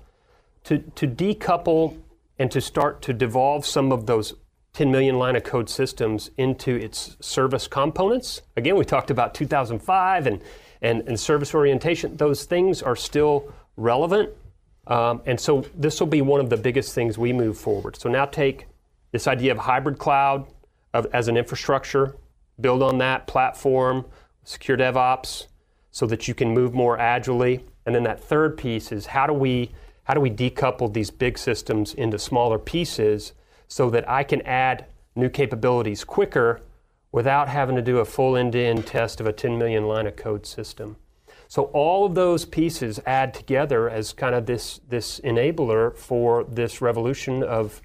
[0.64, 1.98] to, to decouple
[2.38, 4.34] and to start to devolve some of those
[4.74, 8.42] 10 million line of code systems into its service components.
[8.56, 10.42] Again, we talked about 2005 and,
[10.82, 12.16] and, and service orientation.
[12.18, 14.30] Those things are still relevant.
[14.88, 17.98] Um, and so this will be one of the biggest things we move forward.
[17.98, 18.68] So now take
[19.12, 20.48] this idea of hybrid cloud
[20.94, 22.16] of, as an infrastructure,
[22.60, 24.06] build on that platform,
[24.44, 25.48] secure DevOps,
[25.92, 27.66] so that you can move more agilely.
[27.86, 29.72] And then that third piece is how do we
[30.04, 33.34] how do we decouple these big systems into smaller pieces
[33.68, 36.62] so that I can add new capabilities quicker
[37.12, 40.48] without having to do a full end-to-end test of a 10 million line of code
[40.48, 40.96] system.
[41.48, 46.82] So all of those pieces add together as kind of this this enabler for this
[46.82, 47.82] revolution of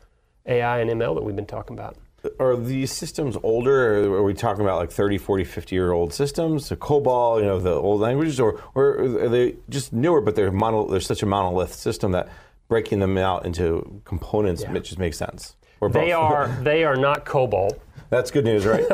[0.47, 1.97] AI and ML that we've been talking about.
[2.39, 3.99] Are these systems older?
[4.05, 7.47] Or are we talking about like 30, 40, 50 year old systems, the COBOL, you
[7.47, 11.23] know, the old languages, or, or are they just newer, but they're, mono, they're such
[11.23, 12.29] a monolith system that
[12.69, 14.79] breaking them out into components yeah.
[14.79, 15.57] just makes sense?
[15.81, 17.79] Or they are they are not COBOL.
[18.11, 18.87] That's good news, right?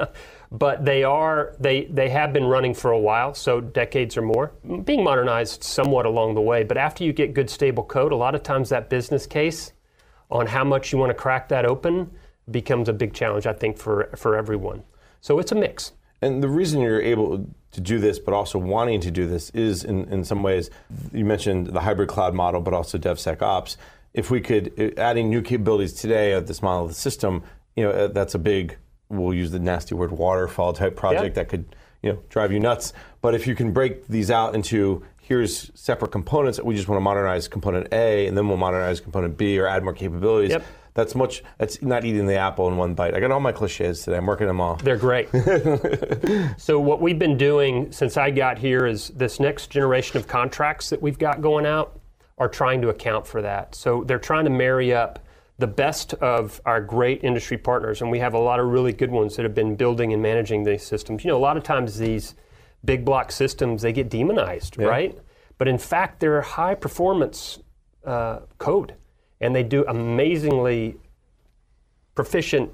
[0.52, 4.52] but they are they they have been running for a while, so decades or more,
[4.84, 6.62] being modernized somewhat along the way.
[6.62, 9.72] But after you get good stable code, a lot of times that business case
[10.30, 12.10] on how much you want to crack that open
[12.50, 14.82] becomes a big challenge, I think, for for everyone.
[15.20, 15.92] So it's a mix.
[16.22, 19.84] And the reason you're able to do this, but also wanting to do this, is
[19.84, 20.70] in, in some ways,
[21.12, 23.76] you mentioned the hybrid cloud model, but also DevSecOps.
[24.14, 27.42] If we could, adding new capabilities today of this model of the system,
[27.76, 28.78] you know, uh, that's a big,
[29.10, 31.34] we'll use the nasty word waterfall type project yep.
[31.34, 32.94] that could, you know, drive you nuts.
[33.20, 36.98] But if you can break these out into here's separate components, that we just want
[36.98, 40.50] to modernize component A, and then we'll modernize component B or add more capabilities.
[40.50, 40.64] Yep.
[40.94, 41.42] That's much.
[41.58, 43.12] That's not eating the apple in one bite.
[43.12, 44.18] I got all my cliches today.
[44.18, 44.76] I'm working them all.
[44.76, 45.28] They're great.
[46.56, 50.90] so what we've been doing since I got here is this next generation of contracts
[50.90, 51.98] that we've got going out
[52.38, 53.74] are trying to account for that.
[53.74, 55.18] So they're trying to marry up
[55.58, 59.10] the best of our great industry partners, and we have a lot of really good
[59.10, 61.24] ones that have been building and managing these systems.
[61.24, 62.36] You know, a lot of times these
[62.86, 64.86] big block systems they get demonized, yeah.
[64.86, 65.18] right?
[65.58, 67.58] But in fact, they're high performance
[68.04, 68.94] uh, code,
[69.40, 70.96] and they do amazingly
[72.14, 72.70] proficient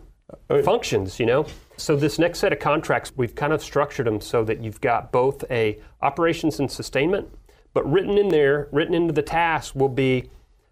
[0.51, 1.19] uh, functions.
[1.19, 1.47] You know,
[1.77, 5.11] so this next set of contracts, we've kind of structured them so that you've got
[5.13, 7.29] both a operations and sustainment,
[7.75, 10.31] but written in there, written into the task will be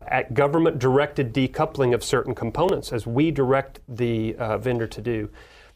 [0.09, 5.29] at government directed decoupling of certain components as we direct the uh, vendor to do.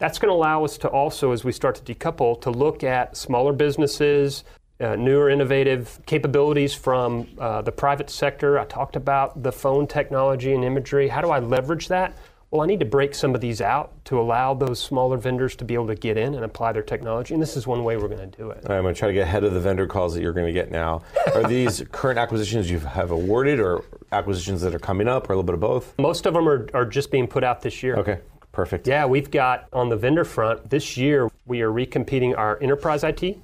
[0.04, 3.16] That's going to allow us to also, as we start to decouple, to look at
[3.16, 4.44] smaller businesses,
[4.78, 8.58] uh, newer innovative capabilities from uh, the private sector.
[8.58, 11.08] I talked about the phone technology and imagery.
[11.08, 12.18] How do I leverage that?
[12.54, 15.64] well, I need to break some of these out to allow those smaller vendors to
[15.64, 17.34] be able to get in and apply their technology.
[17.34, 18.62] And this is one way we're going to do it.
[18.68, 20.46] Right, I'm going to try to get ahead of the vendor calls that you're going
[20.46, 21.02] to get now.
[21.34, 25.36] Are these current acquisitions you have awarded or acquisitions that are coming up or a
[25.36, 25.98] little bit of both?
[25.98, 27.96] Most of them are, are just being put out this year.
[27.96, 28.20] Okay.
[28.54, 28.86] Perfect.
[28.86, 33.36] Yeah, we've got on the vendor front this year, we are recompeting our enterprise IT.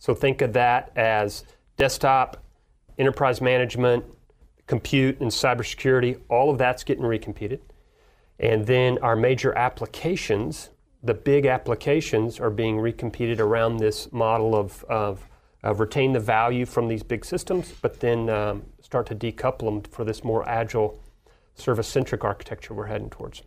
[0.00, 1.44] So think of that as
[1.76, 2.42] desktop,
[2.98, 4.04] enterprise management,
[4.66, 6.20] compute, and cybersecurity.
[6.28, 7.60] All of that's getting recompeted.
[8.40, 10.70] And then our major applications,
[11.04, 15.28] the big applications, are being recompeted around this model of, of,
[15.62, 19.82] of retain the value from these big systems, but then um, start to decouple them
[19.82, 21.00] for this more agile,
[21.54, 23.44] service centric architecture we're heading towards.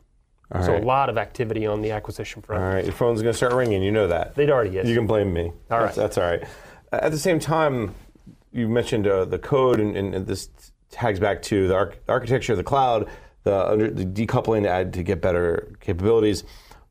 [0.53, 0.83] All so right.
[0.83, 2.61] a lot of activity on the acquisition front.
[2.61, 3.83] All right, your phone's going to start ringing.
[3.83, 4.37] You know that.
[4.37, 4.89] It already is.
[4.89, 5.51] You can blame me.
[5.69, 6.43] All right, that's, that's all right.
[6.91, 7.95] At the same time,
[8.51, 10.49] you mentioned uh, the code, and, and, this
[10.89, 13.09] tags back to the arch- architecture of the cloud
[13.43, 16.43] the, the decoupling to add to get better capabilities.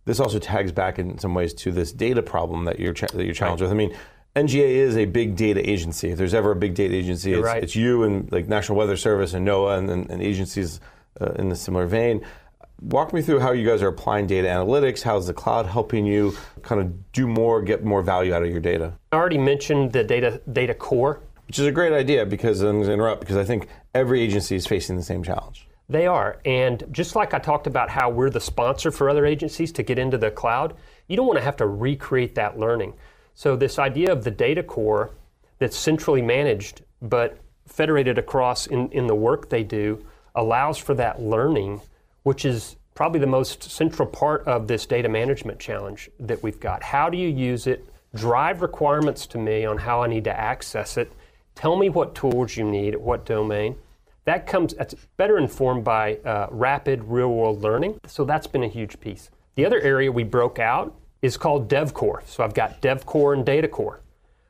[0.05, 3.25] This also tags back in some ways to this data problem that you're cha- that
[3.25, 3.69] you're challenged right.
[3.69, 3.73] with.
[3.73, 3.97] I mean,
[4.35, 6.11] NGA is a big data agency.
[6.11, 7.63] If there's ever a big data agency, it's, right.
[7.63, 10.81] it's, you and like National Weather Service and NOAA and, and, and agencies
[11.21, 12.25] uh, in a similar vein.
[12.81, 15.03] Walk me through how you guys are applying data analytics.
[15.03, 18.61] How's the cloud helping you kind of do more, get more value out of your
[18.61, 18.95] data?
[19.13, 22.87] I already mentioned the data data core, which is a great idea because I'm going
[22.87, 25.69] to interrupt because I think every agency is facing the same challenge.
[25.91, 26.41] They are.
[26.47, 29.99] And just like I talked about how we're the sponsor for other agencies to get
[29.99, 30.75] into the cloud,
[31.07, 32.95] you don't want to have to recreate that learning.
[33.35, 35.11] So, this idea of the data core
[35.59, 41.21] that's centrally managed but federated across in, in the work they do allows for that
[41.21, 41.81] learning,
[42.23, 46.83] which is probably the most central part of this data management challenge that we've got.
[46.83, 47.87] How do you use it?
[48.15, 51.13] Drive requirements to me on how I need to access it.
[51.55, 53.77] Tell me what tools you need, what domain
[54.25, 57.99] that comes that's better informed by uh, rapid real world learning.
[58.07, 59.31] So that's been a huge piece.
[59.55, 62.27] The other area we broke out is called DevCore.
[62.27, 63.99] So I've got DevCore and DataCore.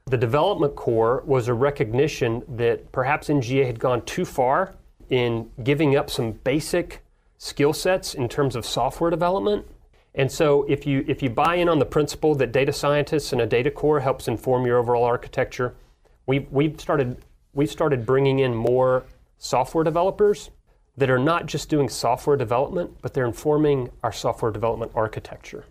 [0.07, 4.75] The development core was a recognition that perhaps NGA had gone too far
[5.09, 7.03] in giving up some basic
[7.41, 9.67] skill sets in terms of software development.
[10.15, 13.41] And so if you if you buy in on the principle that data scientists and
[13.41, 15.75] a data core helps inform your overall architecture,
[16.27, 17.17] we we've started
[17.55, 19.05] we've started bringing in more
[19.39, 20.51] software developers
[20.99, 25.65] that are not just doing software development, but they're informing our software development architecture.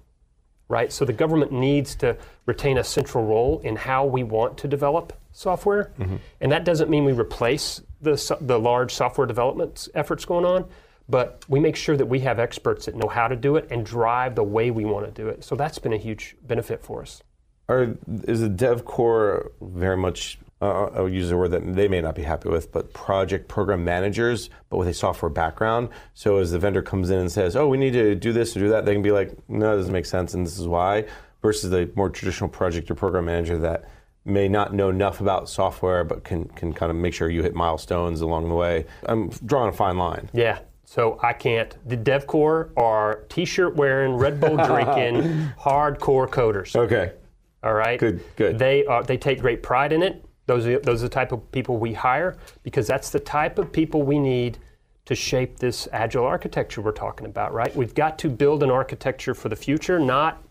[0.70, 0.92] Right?
[0.92, 2.18] So the government needs to
[2.48, 5.92] retain a central role in how we want to develop software.
[6.00, 6.16] Mm-hmm.
[6.42, 10.66] And that doesn't mean we replace the, the large software development efforts going on,
[11.10, 13.86] but we make sure that we have experts that know how to do it and
[13.86, 15.44] drive the way we want to do it.
[15.44, 17.24] So that's been a huge benefit for us.
[17.68, 20.40] Are is the dev core very much?
[20.62, 23.86] Uh, I'll use a word that they may not be happy with, but project program
[23.86, 25.90] managers, but with a software background.
[26.14, 28.60] So as the vendor comes in and says, "Oh, we need to do this or
[28.60, 31.06] do that," they can be like, "No, it doesn't make sense, and this is why."
[31.42, 33.86] Versus the more traditional project or program manager that
[34.26, 37.56] may not know enough about software, but can can kind of make sure you hit
[37.56, 38.86] milestones along the way.
[39.06, 40.30] I'm drawing a fine line.
[40.34, 40.60] Yeah.
[40.90, 41.78] So I can't.
[41.88, 45.22] The dev core are t-shirt wearing, Red Bull drinking,
[45.56, 46.76] hardcore coders.
[46.76, 47.14] Okay.
[47.62, 48.00] All right.
[48.00, 48.24] Good.
[48.36, 48.58] Good.
[48.58, 49.04] They are.
[49.04, 50.26] They take great pride in it.
[50.48, 53.72] Those are those are the type of people we hire because that's the type of
[53.72, 54.58] people we need
[55.06, 57.54] to shape this agile architecture we're talking about.
[57.54, 57.76] Right.
[57.76, 60.42] We've got to build an architecture for the future, not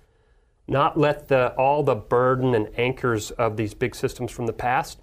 [0.68, 5.00] not let the all the burden and anchors of these big systems from the past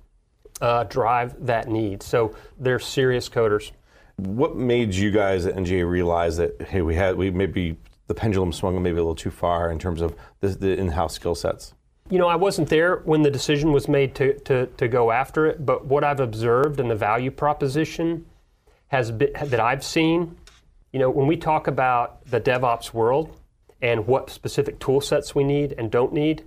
[0.61, 2.03] uh, drive that need.
[2.03, 3.71] So they're serious coders.
[4.17, 8.53] What made you guys at NGA realize that hey, we had we maybe the pendulum
[8.53, 11.73] swung maybe a little too far in terms of the, the in-house skill sets?
[12.09, 15.47] You know, I wasn't there when the decision was made to, to, to go after
[15.47, 18.27] it, but what I've observed and the value proposition
[18.89, 20.37] has been, that I've seen,
[20.91, 23.35] you know, when we talk about the DevOps world
[23.81, 26.43] and what specific tool sets we need and don't need,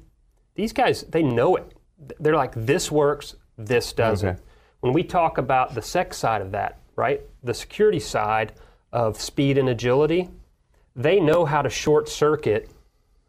[0.54, 1.74] these guys, they know it.
[2.20, 4.28] They're like, this works, this doesn't.
[4.28, 4.40] Okay.
[4.80, 8.52] When we talk about the Sec side of that, right, the security side
[8.92, 10.28] of speed and agility,
[10.96, 12.68] they know how to short circuit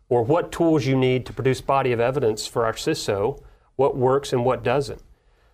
[0.09, 3.41] or what tools you need to produce body of evidence for our CISO,
[3.75, 5.01] what works and what doesn't.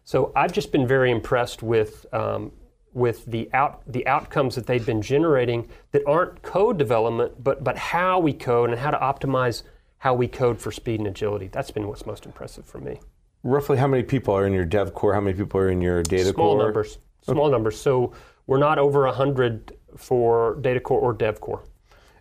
[0.06, 2.52] So I've just been very impressed with um,
[2.94, 7.78] with the out the outcomes that they've been generating that aren't code development, but but
[7.78, 9.64] how we code and how to optimize
[9.98, 11.48] how we code for speed and agility.
[11.48, 13.00] That's been what's most impressive for me.
[13.44, 15.14] Roughly, how many people are in your dev core?
[15.14, 16.64] How many people are in your data Small core?
[16.64, 17.00] numbers.
[17.34, 17.80] Small numbers.
[17.80, 18.14] So
[18.48, 21.64] we're not over hundred for data core or dev core.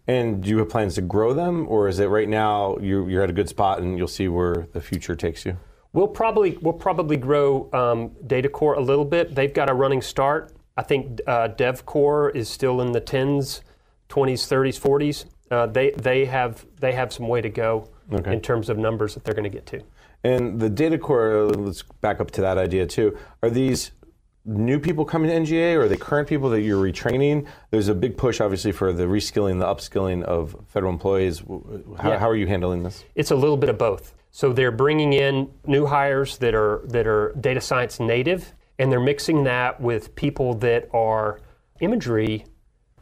[0.06, 3.22] And do you have plans to grow them, or is it right now you're, you're
[3.22, 5.56] at a good spot and you'll see where the future takes you?
[5.92, 9.34] We'll probably we'll probably grow um, data core a little bit.
[9.34, 10.52] They've got a running start.
[10.76, 13.62] I think uh, dev core is still in the tens,
[14.08, 15.26] twenties, thirties, forties.
[15.50, 18.32] Uh, they they have they have some way to go Okay.
[18.34, 19.80] in terms of numbers that they're going to get to.
[20.24, 23.16] And the data core, let's back up to that idea too.
[23.42, 23.92] Are these
[24.44, 27.46] new people coming to NGA or are they current people that you're retraining?
[27.70, 31.40] There's a big push, obviously, for the reskilling, the upskilling of federal employees.
[31.98, 32.18] How, Yeah.
[32.18, 33.04] how are you handling this?
[33.14, 34.14] It's a little bit of both.
[34.30, 38.98] So they're bringing in new hires that are that are data science native, and they're
[39.00, 41.40] mixing that with people that are
[41.80, 42.44] imagery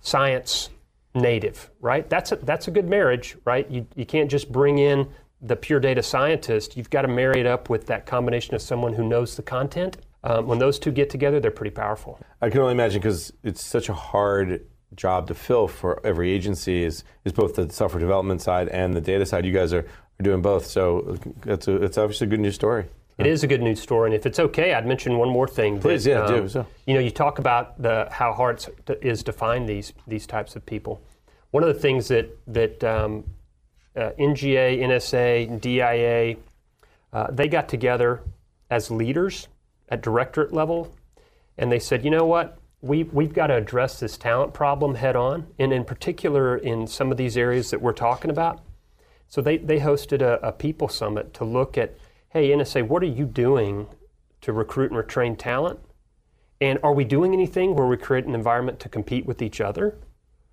[0.02, 0.68] science
[1.14, 1.70] native.
[1.80, 2.08] Right?
[2.08, 3.68] That's a, that's a good marriage, right?
[3.70, 5.08] You you can't just bring in
[5.40, 6.76] the pure data scientist.
[6.76, 9.96] You've got to marry it up with that combination of someone who knows the content.
[10.24, 12.18] Um, when those two get together, they're pretty powerful.
[12.40, 14.64] I can only imagine because it's such a hard
[14.94, 19.00] job to fill for every agency is, is both the software development side and the
[19.00, 19.44] data side.
[19.44, 22.86] You guys are, are doing both, so it's, a, it's obviously a good news story.
[23.18, 25.78] It is a good news story, and if it's okay, I'd mention one more thing.
[25.78, 26.66] Please, that, yeah, do um, so.
[26.86, 30.56] You know, you talk about the how hard it's- is to find these these types
[30.56, 31.00] of people.
[31.50, 33.24] One of the things that that um,
[33.94, 36.36] uh, NGA, NSA, DIA,
[37.12, 38.22] uh, they got together
[38.70, 39.48] as leaders
[39.92, 40.96] at directorate level,
[41.58, 45.14] and they said, you know what, we we've got to address this talent problem head
[45.14, 48.62] on, and in particular in some of these areas that we're talking about.
[49.28, 51.96] So they, they hosted a, a people summit to look at,
[52.30, 53.86] hey, NSA, what are you doing
[54.40, 55.78] to recruit and retrain talent?
[56.60, 59.98] And are we doing anything where we create an environment to compete with each other?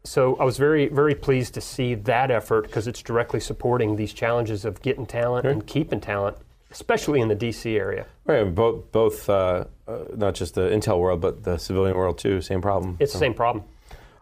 [0.03, 4.13] So I was very, very pleased to see that effort because it's directly supporting these
[4.13, 6.37] challenges of getting talent and keeping talent,
[6.71, 8.05] especially in the DC area.
[8.25, 12.41] Right, both, both uh, uh, not just the Intel world, but the civilian world too,
[12.41, 12.97] same problem.
[12.99, 13.65] It's the same problem.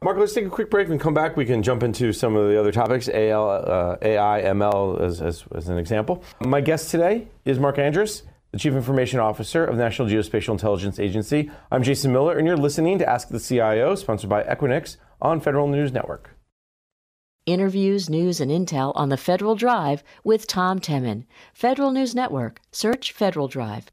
[0.04, 1.36] Mark, let's take a quick break and come back.
[1.36, 5.44] We can jump into some of the other topics, AL, uh, AI, ML as, as,
[5.56, 6.24] as an example.
[6.40, 8.22] My guest today is Mark Andress,
[8.52, 11.50] the Chief Information Officer of the National Geospatial Intelligence Agency.
[11.72, 15.68] I'm Jason Miller, and you're listening to Ask the CIO, sponsored by Equinix on Federal
[15.68, 16.37] News Network.
[17.48, 21.24] Interviews, news, and intel on the Federal Drive with Tom Temin.
[21.54, 22.60] Federal News Network.
[22.74, 23.86] Search Federal Drive.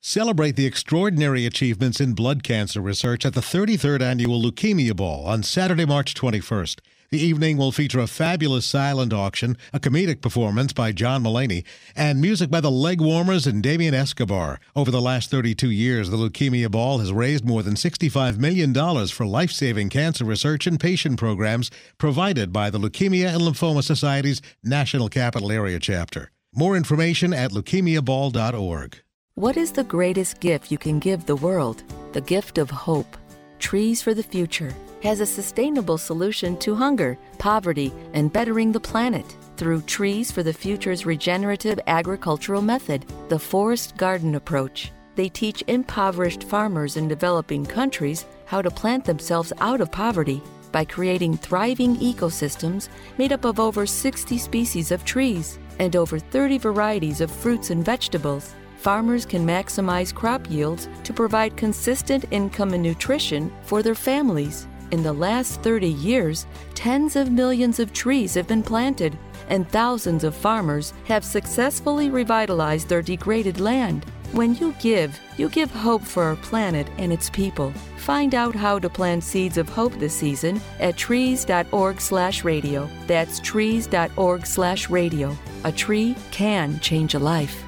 [0.00, 5.42] Celebrate the extraordinary achievements in blood cancer research at the 33rd Annual Leukemia Ball on
[5.42, 6.78] Saturday, March 21st.
[7.10, 11.64] The evening will feature a fabulous silent auction, a comedic performance by John Mulaney,
[11.96, 14.60] and music by the Leg Warmers and Damien Escobar.
[14.76, 18.74] Over the last 32 years, the Leukemia Ball has raised more than $65 million
[19.08, 24.42] for life saving cancer research and patient programs provided by the Leukemia and Lymphoma Society's
[24.62, 26.30] National Capital Area chapter.
[26.54, 28.98] More information at leukemiaball.org.
[29.34, 31.84] What is the greatest gift you can give the world?
[32.12, 33.16] The gift of hope.
[33.58, 39.36] Trees for the Future has a sustainable solution to hunger, poverty, and bettering the planet
[39.56, 44.92] through Trees for the Future's regenerative agricultural method, the forest garden approach.
[45.16, 50.40] They teach impoverished farmers in developing countries how to plant themselves out of poverty
[50.70, 56.58] by creating thriving ecosystems made up of over 60 species of trees and over 30
[56.58, 58.54] varieties of fruits and vegetables.
[58.78, 64.68] Farmers can maximize crop yields to provide consistent income and nutrition for their families.
[64.92, 69.18] In the last 30 years, tens of millions of trees have been planted,
[69.48, 74.06] and thousands of farmers have successfully revitalized their degraded land.
[74.30, 77.72] When you give, you give hope for our planet and its people.
[77.96, 82.88] Find out how to plant seeds of hope this season at trees.org/radio.
[83.06, 85.36] That's trees.org/radio.
[85.64, 87.64] A tree can change a life.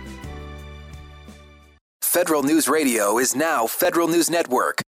[2.11, 4.83] Federal News Radio is now Federal News Network.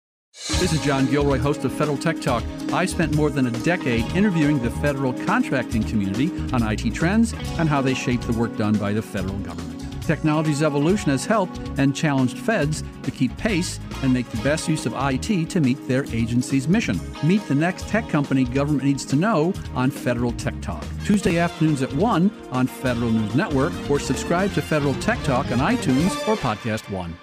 [0.60, 2.44] This is John Gilroy, host of Federal Tech Talk.
[2.72, 7.68] I spent more than a decade interviewing the federal contracting community on IT trends and
[7.68, 9.67] how they shape the work done by the federal government.
[10.08, 14.86] Technology's evolution has helped and challenged feds to keep pace and make the best use
[14.86, 16.98] of IT to meet their agency's mission.
[17.22, 20.82] Meet the next tech company government needs to know on Federal Tech Talk.
[21.04, 25.58] Tuesday afternoons at 1 on Federal News Network or subscribe to Federal Tech Talk on
[25.58, 27.14] iTunes or Podcast One.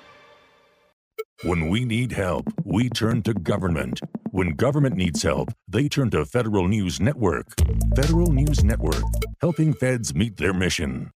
[1.43, 3.99] When we need help, we turn to government.
[4.29, 7.47] When government needs help, they turn to Federal News Network.
[7.95, 9.03] Federal News Network,
[9.41, 11.09] helping feds meet their mission.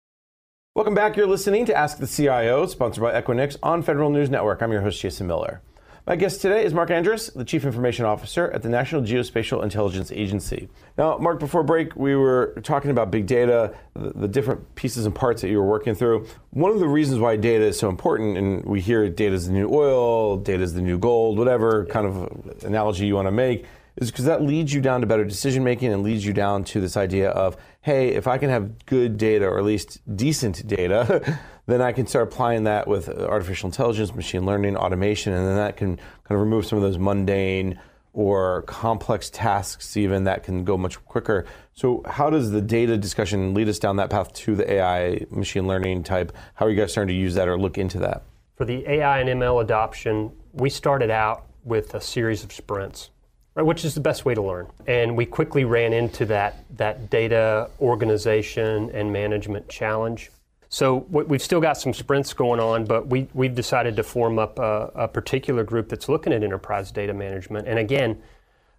[0.80, 1.18] Welcome back.
[1.18, 4.62] You're listening to Ask the CIO, sponsored by Equinix on Federal News Network.
[4.62, 5.62] I'm your host, Jason Miller.
[6.08, 10.10] My guest today is Mark Andress, the Chief Information Officer at the National Geospatial Intelligence
[10.10, 10.70] Agency.
[10.98, 15.14] Now, Mark, before break, we were talking about big data, the, the, different pieces and
[15.14, 16.26] parts that you were working through.
[16.52, 19.54] One of the reasons why data is so important, and we hear data is the
[19.54, 23.66] new oil, data is the new gold, whatever kind of analogy you want to make,
[24.00, 26.80] is because that leads you down to better decision making and leads you down to
[26.80, 31.38] this idea of, hey, if I can have good data or at least decent data,
[31.66, 35.76] then I can start applying that with artificial intelligence, machine learning, automation, and then that
[35.76, 37.80] can kind of remove some of those mundane
[38.14, 41.46] or complex tasks even that can go much quicker.
[41.74, 45.68] So how does the data discussion lead us down that path to the AI machine
[45.68, 46.36] learning type?
[46.56, 48.24] How are you guys starting to use that or look into that?
[48.56, 53.12] For the AI and ML adoption, we started out with a series of sprints
[53.60, 54.68] right, which is the best way to learn.
[54.88, 60.32] And we quickly ran into that, that data organization and management challenge.
[60.70, 64.60] So we've still got some sprints going on, but we, we've decided to form up
[64.60, 67.68] a, a particular group that's looking at enterprise data management.
[67.68, 68.22] And again,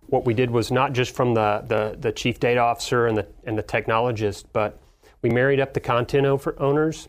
[0.07, 3.26] what we did was not just from the, the, the chief data officer and the,
[3.45, 4.81] and the technologist, but
[5.20, 7.09] we married up the content owners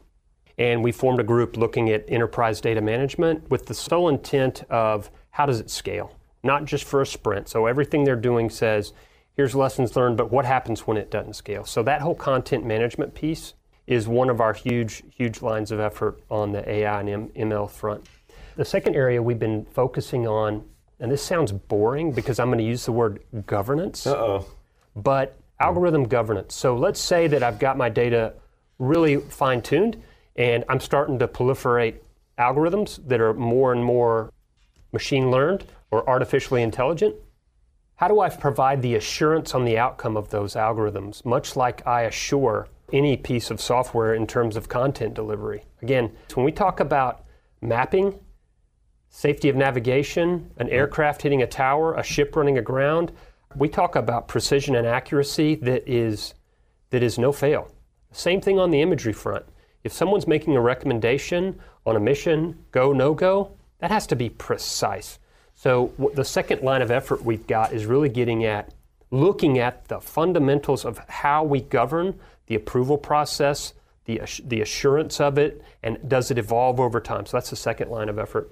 [0.57, 5.11] and we formed a group looking at enterprise data management with the sole intent of
[5.29, 6.15] how does it scale?
[6.43, 7.47] Not just for a sprint.
[7.47, 8.93] So everything they're doing says,
[9.35, 11.65] here's lessons learned, but what happens when it doesn't scale?
[11.65, 13.53] So that whole content management piece
[13.87, 18.05] is one of our huge, huge lines of effort on the AI and ML front.
[18.55, 20.63] The second area we've been focusing on,
[20.99, 24.05] and this sounds boring because I'm going to use the word governance.
[24.05, 24.45] Uh-oh.
[24.95, 26.55] But algorithm governance.
[26.55, 28.33] So let's say that I've got my data
[28.79, 30.01] really fine tuned
[30.35, 31.95] and I'm starting to proliferate
[32.37, 34.31] algorithms that are more and more
[34.91, 37.15] machine learned or artificially intelligent?
[37.95, 42.01] How do I provide the assurance on the outcome of those algorithms, much like I
[42.03, 45.63] assure any piece of software in terms of content delivery?
[45.81, 47.25] Again, when we talk about
[47.61, 48.19] mapping,
[49.09, 53.11] safety of navigation, an aircraft hitting a tower, a ship running aground,
[53.55, 56.33] we talk about precision and accuracy that is,
[56.89, 57.69] that is no fail.
[58.11, 59.45] Same thing on the imagery front.
[59.83, 64.29] If someone's making a recommendation on a mission, go, no go, that has to be
[64.29, 65.19] precise.
[65.55, 68.73] So the second line of effort we've got is really getting at
[69.11, 72.17] looking at the fundamentals of how we govern
[72.47, 73.73] the approval process,
[74.05, 77.25] the, the assurance of it, and does it evolve over time?
[77.25, 78.51] So that's the second line of effort.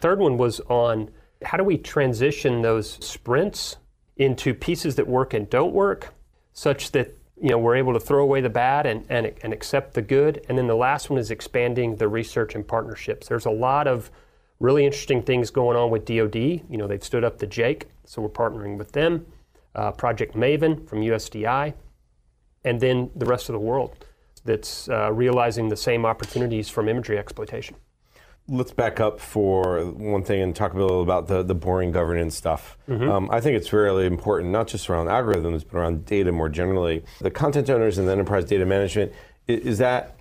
[0.00, 1.10] Third one was on
[1.44, 3.76] how do we transition those sprints
[4.16, 6.14] into pieces that work and don't work,
[6.52, 9.94] such that you know we're able to throw away the bad and, and, and accept
[9.94, 10.44] the good.
[10.48, 13.28] And then the last one is expanding the research and partnerships.
[13.28, 14.10] There's a lot of
[14.62, 16.36] Really interesting things going on with DoD.
[16.36, 19.26] You know, they've stood up the JAIC, so we're partnering with them.
[19.74, 21.74] Uh, Project Maven from USDI,
[22.64, 24.06] and then the rest of the world
[24.44, 27.74] that's uh, realizing the same opportunities from imagery exploitation.
[28.46, 32.36] Let's back up for one thing and talk a little about the, the boring governance
[32.36, 32.78] stuff.
[32.88, 33.10] Mm-hmm.
[33.10, 37.02] Um, I think it's really important, not just around algorithms, but around data more generally.
[37.20, 39.12] The content owners and the enterprise data management,
[39.48, 40.14] is, is that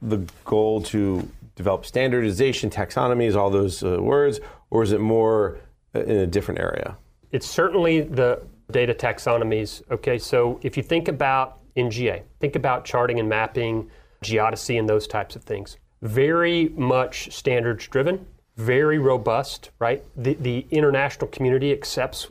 [0.00, 4.40] the goal to develop standardization, taxonomies, all those uh, words,
[4.70, 5.58] or is it more
[5.94, 6.96] in a different area?
[7.32, 9.82] It's certainly the data taxonomies.
[9.90, 13.90] Okay, so if you think about NGA, think about charting and mapping,
[14.22, 15.76] geodesy, and those types of things.
[16.02, 18.26] Very much standards driven,
[18.56, 20.04] very robust, right?
[20.16, 22.28] The, the international community accepts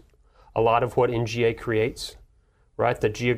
[0.55, 2.15] a lot of what NGA creates,
[2.77, 2.99] right?
[2.99, 3.35] The G, uh,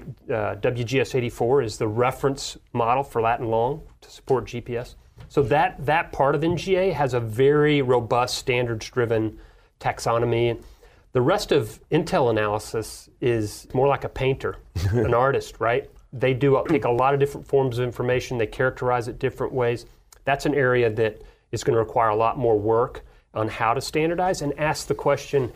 [0.56, 4.96] WGS 84 is the reference model for Latin long to support GPS.
[5.30, 9.40] So that, that part of NGA has a very robust standards driven
[9.80, 10.62] taxonomy.
[11.14, 14.58] The rest of Intel analysis is more like a painter,
[14.92, 15.90] an artist, right?
[16.12, 19.86] They do take a lot of different forms of information, they characterize it different ways.
[20.24, 21.22] That's an area that
[21.52, 23.04] is going to require a lot more work
[23.34, 25.52] on how to standardize and ask the question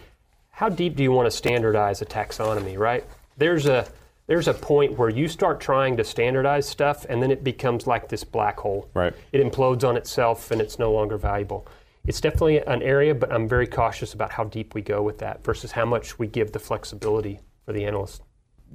[0.52, 3.06] how deep do you want to standardize a taxonomy, right?
[3.38, 3.88] There's a
[4.30, 8.10] there's a point where you start trying to standardize stuff and then it becomes like
[8.10, 8.88] this black hole.
[8.94, 9.12] Right.
[9.32, 11.68] It implodes on itself and it's no longer valuable.
[12.06, 15.44] It's definitely an area, but I'm very cautious about how deep we go with that
[15.44, 18.22] versus how much we give the flexibility for the analyst.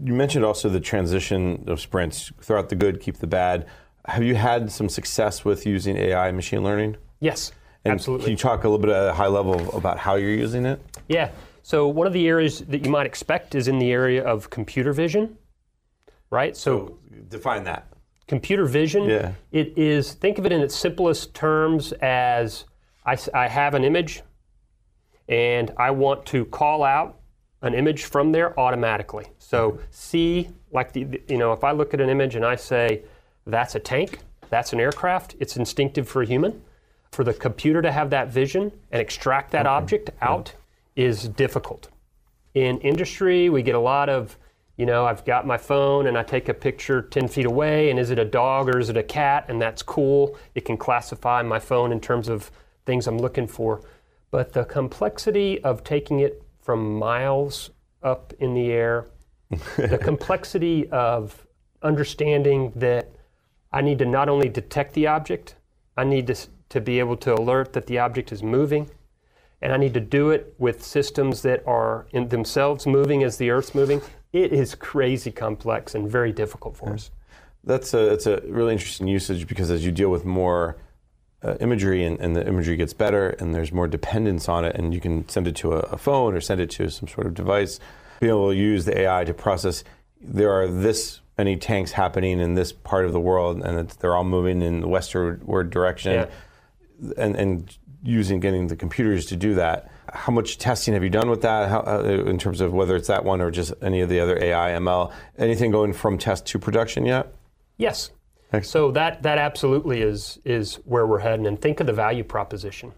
[0.03, 2.33] You mentioned also the transition of sprints.
[2.41, 3.69] Throw out the good, keep the bad.
[4.07, 6.97] Have you had some success with using AI and machine learning?
[7.21, 7.53] Yes,
[7.85, 8.25] And absolutely.
[8.25, 10.81] Can you talk a little bit at a high level about how you're using it?
[11.07, 11.31] Yeah.
[11.63, 14.93] So one of the areas that you might expect is in the area of computer
[14.93, 15.39] vision,
[16.35, 16.55] right?
[16.57, 17.87] So, define that.
[18.27, 19.05] Computer vision.
[19.05, 19.33] Yeah.
[19.53, 20.13] It is.
[20.15, 22.65] Think of it in its simplest terms as
[23.07, 24.23] I have an image,
[25.29, 27.19] and I want to call out
[27.63, 29.27] an image from there automatically.
[29.39, 32.57] So see, like the, the- you know, if I look at an image and I
[32.57, 33.03] say
[33.47, 34.19] that's a tank,
[34.51, 36.63] that's an aircraft, it's instinctive for a human.
[37.13, 40.53] For the computer to have that vision and extract that object out
[40.97, 41.89] is difficult.
[42.55, 44.37] In industry, we get a lot of,
[44.77, 47.99] you know, I've got my phone and I take a picture 10 feet away, and
[47.99, 49.47] is it a dog or is it a cat?
[49.49, 50.37] And that's cool.
[50.55, 52.51] It can classify my phone in terms of
[52.85, 53.83] things I'm looking for.
[54.31, 57.71] But the complexity of taking it from miles
[58.03, 59.07] up in the air,
[59.77, 61.47] the complexity of
[61.83, 63.11] understanding that
[63.73, 65.55] I need to not only detect the object,
[65.97, 66.37] I need to,
[66.71, 68.91] to be able to alert that the object is moving,
[69.63, 73.51] and I need to do it with systems that are in themselves moving as the
[73.51, 74.01] Earth's moving.
[74.35, 77.13] It is crazy complex and very difficult for us.
[77.63, 80.77] That's a it's a really interesting usage because as you deal with more
[81.45, 84.93] uh, imagery and, and the imagery gets better and there's more dependence on it and
[84.93, 87.35] you can send it to a, a phone or send it to some sort of
[87.35, 87.79] device,
[88.19, 89.85] being able to use the AI to process
[90.21, 94.25] there are this many tanks happening in this part of the world and they're all
[94.25, 96.27] moving in the westward direction Yeah.
[97.17, 99.93] and, and using getting the computers to do that.
[100.13, 103.09] How much testing have you done with that How, uh, in terms of whether it's
[103.09, 105.13] that one or just any of the other AI, ML?
[105.39, 107.35] Anything going from test to production yet?
[107.77, 108.11] Yes.
[108.63, 111.47] So that that absolutely is is where we're heading.
[111.47, 112.93] And think of the value proposition.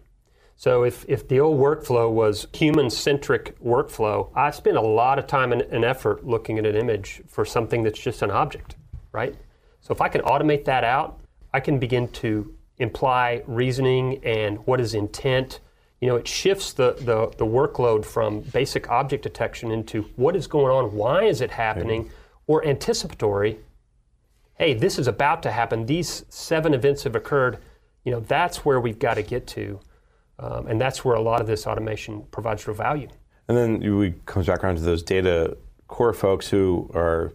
[0.59, 5.27] So if, if the old workflow was human centric workflow, I spend a lot of
[5.27, 8.75] time and, and effort looking at an image for something that's just an object,
[9.11, 9.35] right?
[9.81, 11.19] So if I can automate that out,
[11.53, 15.59] I can begin to imply reasoning and what is intent.
[16.01, 20.47] You know, it shifts the, the, the workload from basic object detection into what is
[20.47, 22.09] going on, why is it happening,
[22.45, 23.59] or anticipatory,
[24.55, 25.85] hey, this is about to happen.
[25.85, 27.59] These seven events have occurred.
[28.03, 29.79] You know, that's where we've got to get to.
[30.39, 33.07] Um, and that's where a lot of this automation provides real value.
[33.47, 37.33] And then we comes back around to those data core folks who are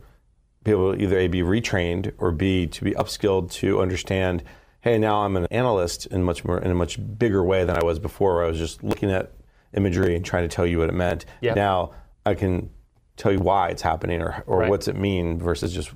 [0.63, 4.45] be able to either A, be retrained or B, to be upskilled to understand,
[4.83, 7.85] hey, now I'm an analyst in much more in a much bigger way than I
[7.85, 9.33] was before, where I was just looking at
[9.75, 11.25] imagery and trying to tell you what it meant.
[11.41, 11.55] Yeah.
[11.55, 11.93] Now
[12.27, 12.69] I can
[13.17, 14.71] tell you why it's happening or, or Right.
[14.71, 15.93] what's it mean versus just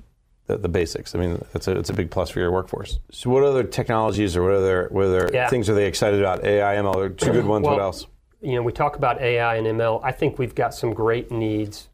[0.47, 1.13] the, the basics.
[1.13, 2.99] I mean, that's a, it's a big plus for your workforce.
[3.11, 5.49] So what other technologies or what other, what other Yeah.
[5.49, 6.45] things are they excited about?
[6.45, 7.65] AI, ML, are two good ones.
[7.65, 8.07] what else?
[8.41, 9.99] You know, we talk about AI and ML.
[10.03, 11.89] I think we've got some great needs.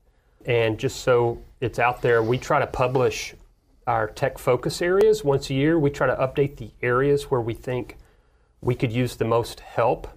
[0.46, 3.34] And just so it's out there, we try to publish
[3.88, 5.78] our tech focus areas once a year.
[5.78, 7.98] We try to update the areas where we think
[8.62, 10.08] we could use the most help.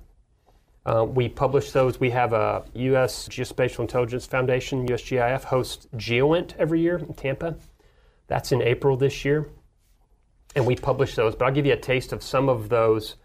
[0.84, 1.98] Uh, we publish those.
[1.98, 3.28] We have a U.S.
[3.28, 7.56] Geospatial Intelligence Foundation, USGIF, hosts GeoInt every year in Tampa.
[8.28, 9.48] That's in April this year.
[10.54, 11.34] And we publish those.
[11.34, 13.16] But I'll give you a taste of some of those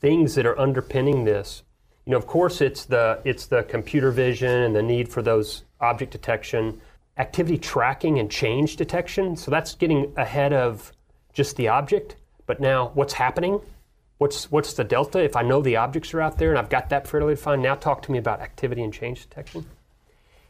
[0.00, 1.62] things that are underpinning this.
[2.04, 5.64] You know, of course, it's the it's the computer vision and the need for those
[5.80, 6.80] object detection,
[7.18, 9.36] activity tracking and change detection.
[9.36, 10.92] So that's getting ahead of
[11.32, 12.16] just the object.
[12.46, 13.60] But now, what's happening?
[14.18, 15.22] What's what's the delta?
[15.22, 17.74] If I know the objects are out there and I've got that fairly defined, now
[17.74, 19.66] talk to me about activity and change detection.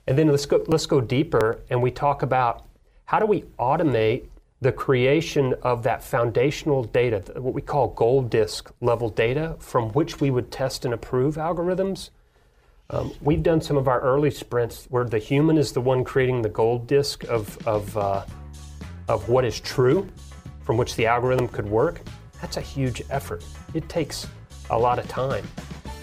[0.07, 2.65] And then let's go let's go deeper and we talk about
[3.05, 4.25] how do we automate
[4.61, 10.21] the creation of that foundational data, what we call gold disk level data, from which
[10.21, 12.11] we would test and approve algorithms.
[12.91, 16.41] Um, we've done some of our early sprints where the human is the one creating
[16.41, 18.25] the gold disk of, of, uh,
[19.09, 20.09] of what is true,
[20.63, 22.01] from which the algorithm could work.
[22.41, 23.45] That's a huge effort.
[23.75, 24.27] It takes
[24.71, 25.47] a lot of time.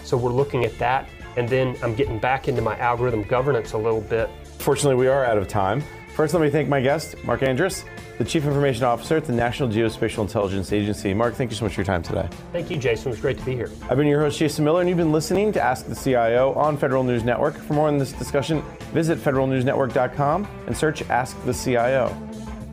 [0.04, 3.78] So we're looking at that, and then I'm getting back into my algorithm governance a
[3.78, 4.30] little bit.
[4.58, 5.82] Fortunately, we are out of time.
[6.14, 7.84] First, let me thank my guest, Mark Andress,
[8.18, 11.12] the Chief Information Officer at the National Geospatial Intelligence Agency.
[11.12, 12.28] Mark, thank you so much for your time today.
[12.52, 13.08] Thank you, Jason.
[13.08, 13.70] It was great to be here.
[13.90, 16.76] I've been your host, Jason Miller, and you've been listening to Ask the CIO on
[16.76, 17.56] Federal News Network.
[17.56, 18.62] For more on this discussion,
[18.92, 22.16] visit federalnewsnetwork.com and search Ask the CIO.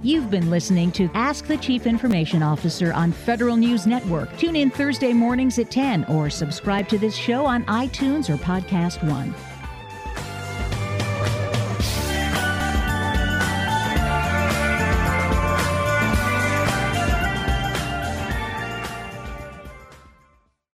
[0.02, 4.36] You've been listening to Ask the Chief Information Officer on Federal News Network.
[4.38, 9.02] Tune in Thursday mornings at 10 or subscribe to this show on iTunes or Podcast
[9.10, 9.34] One.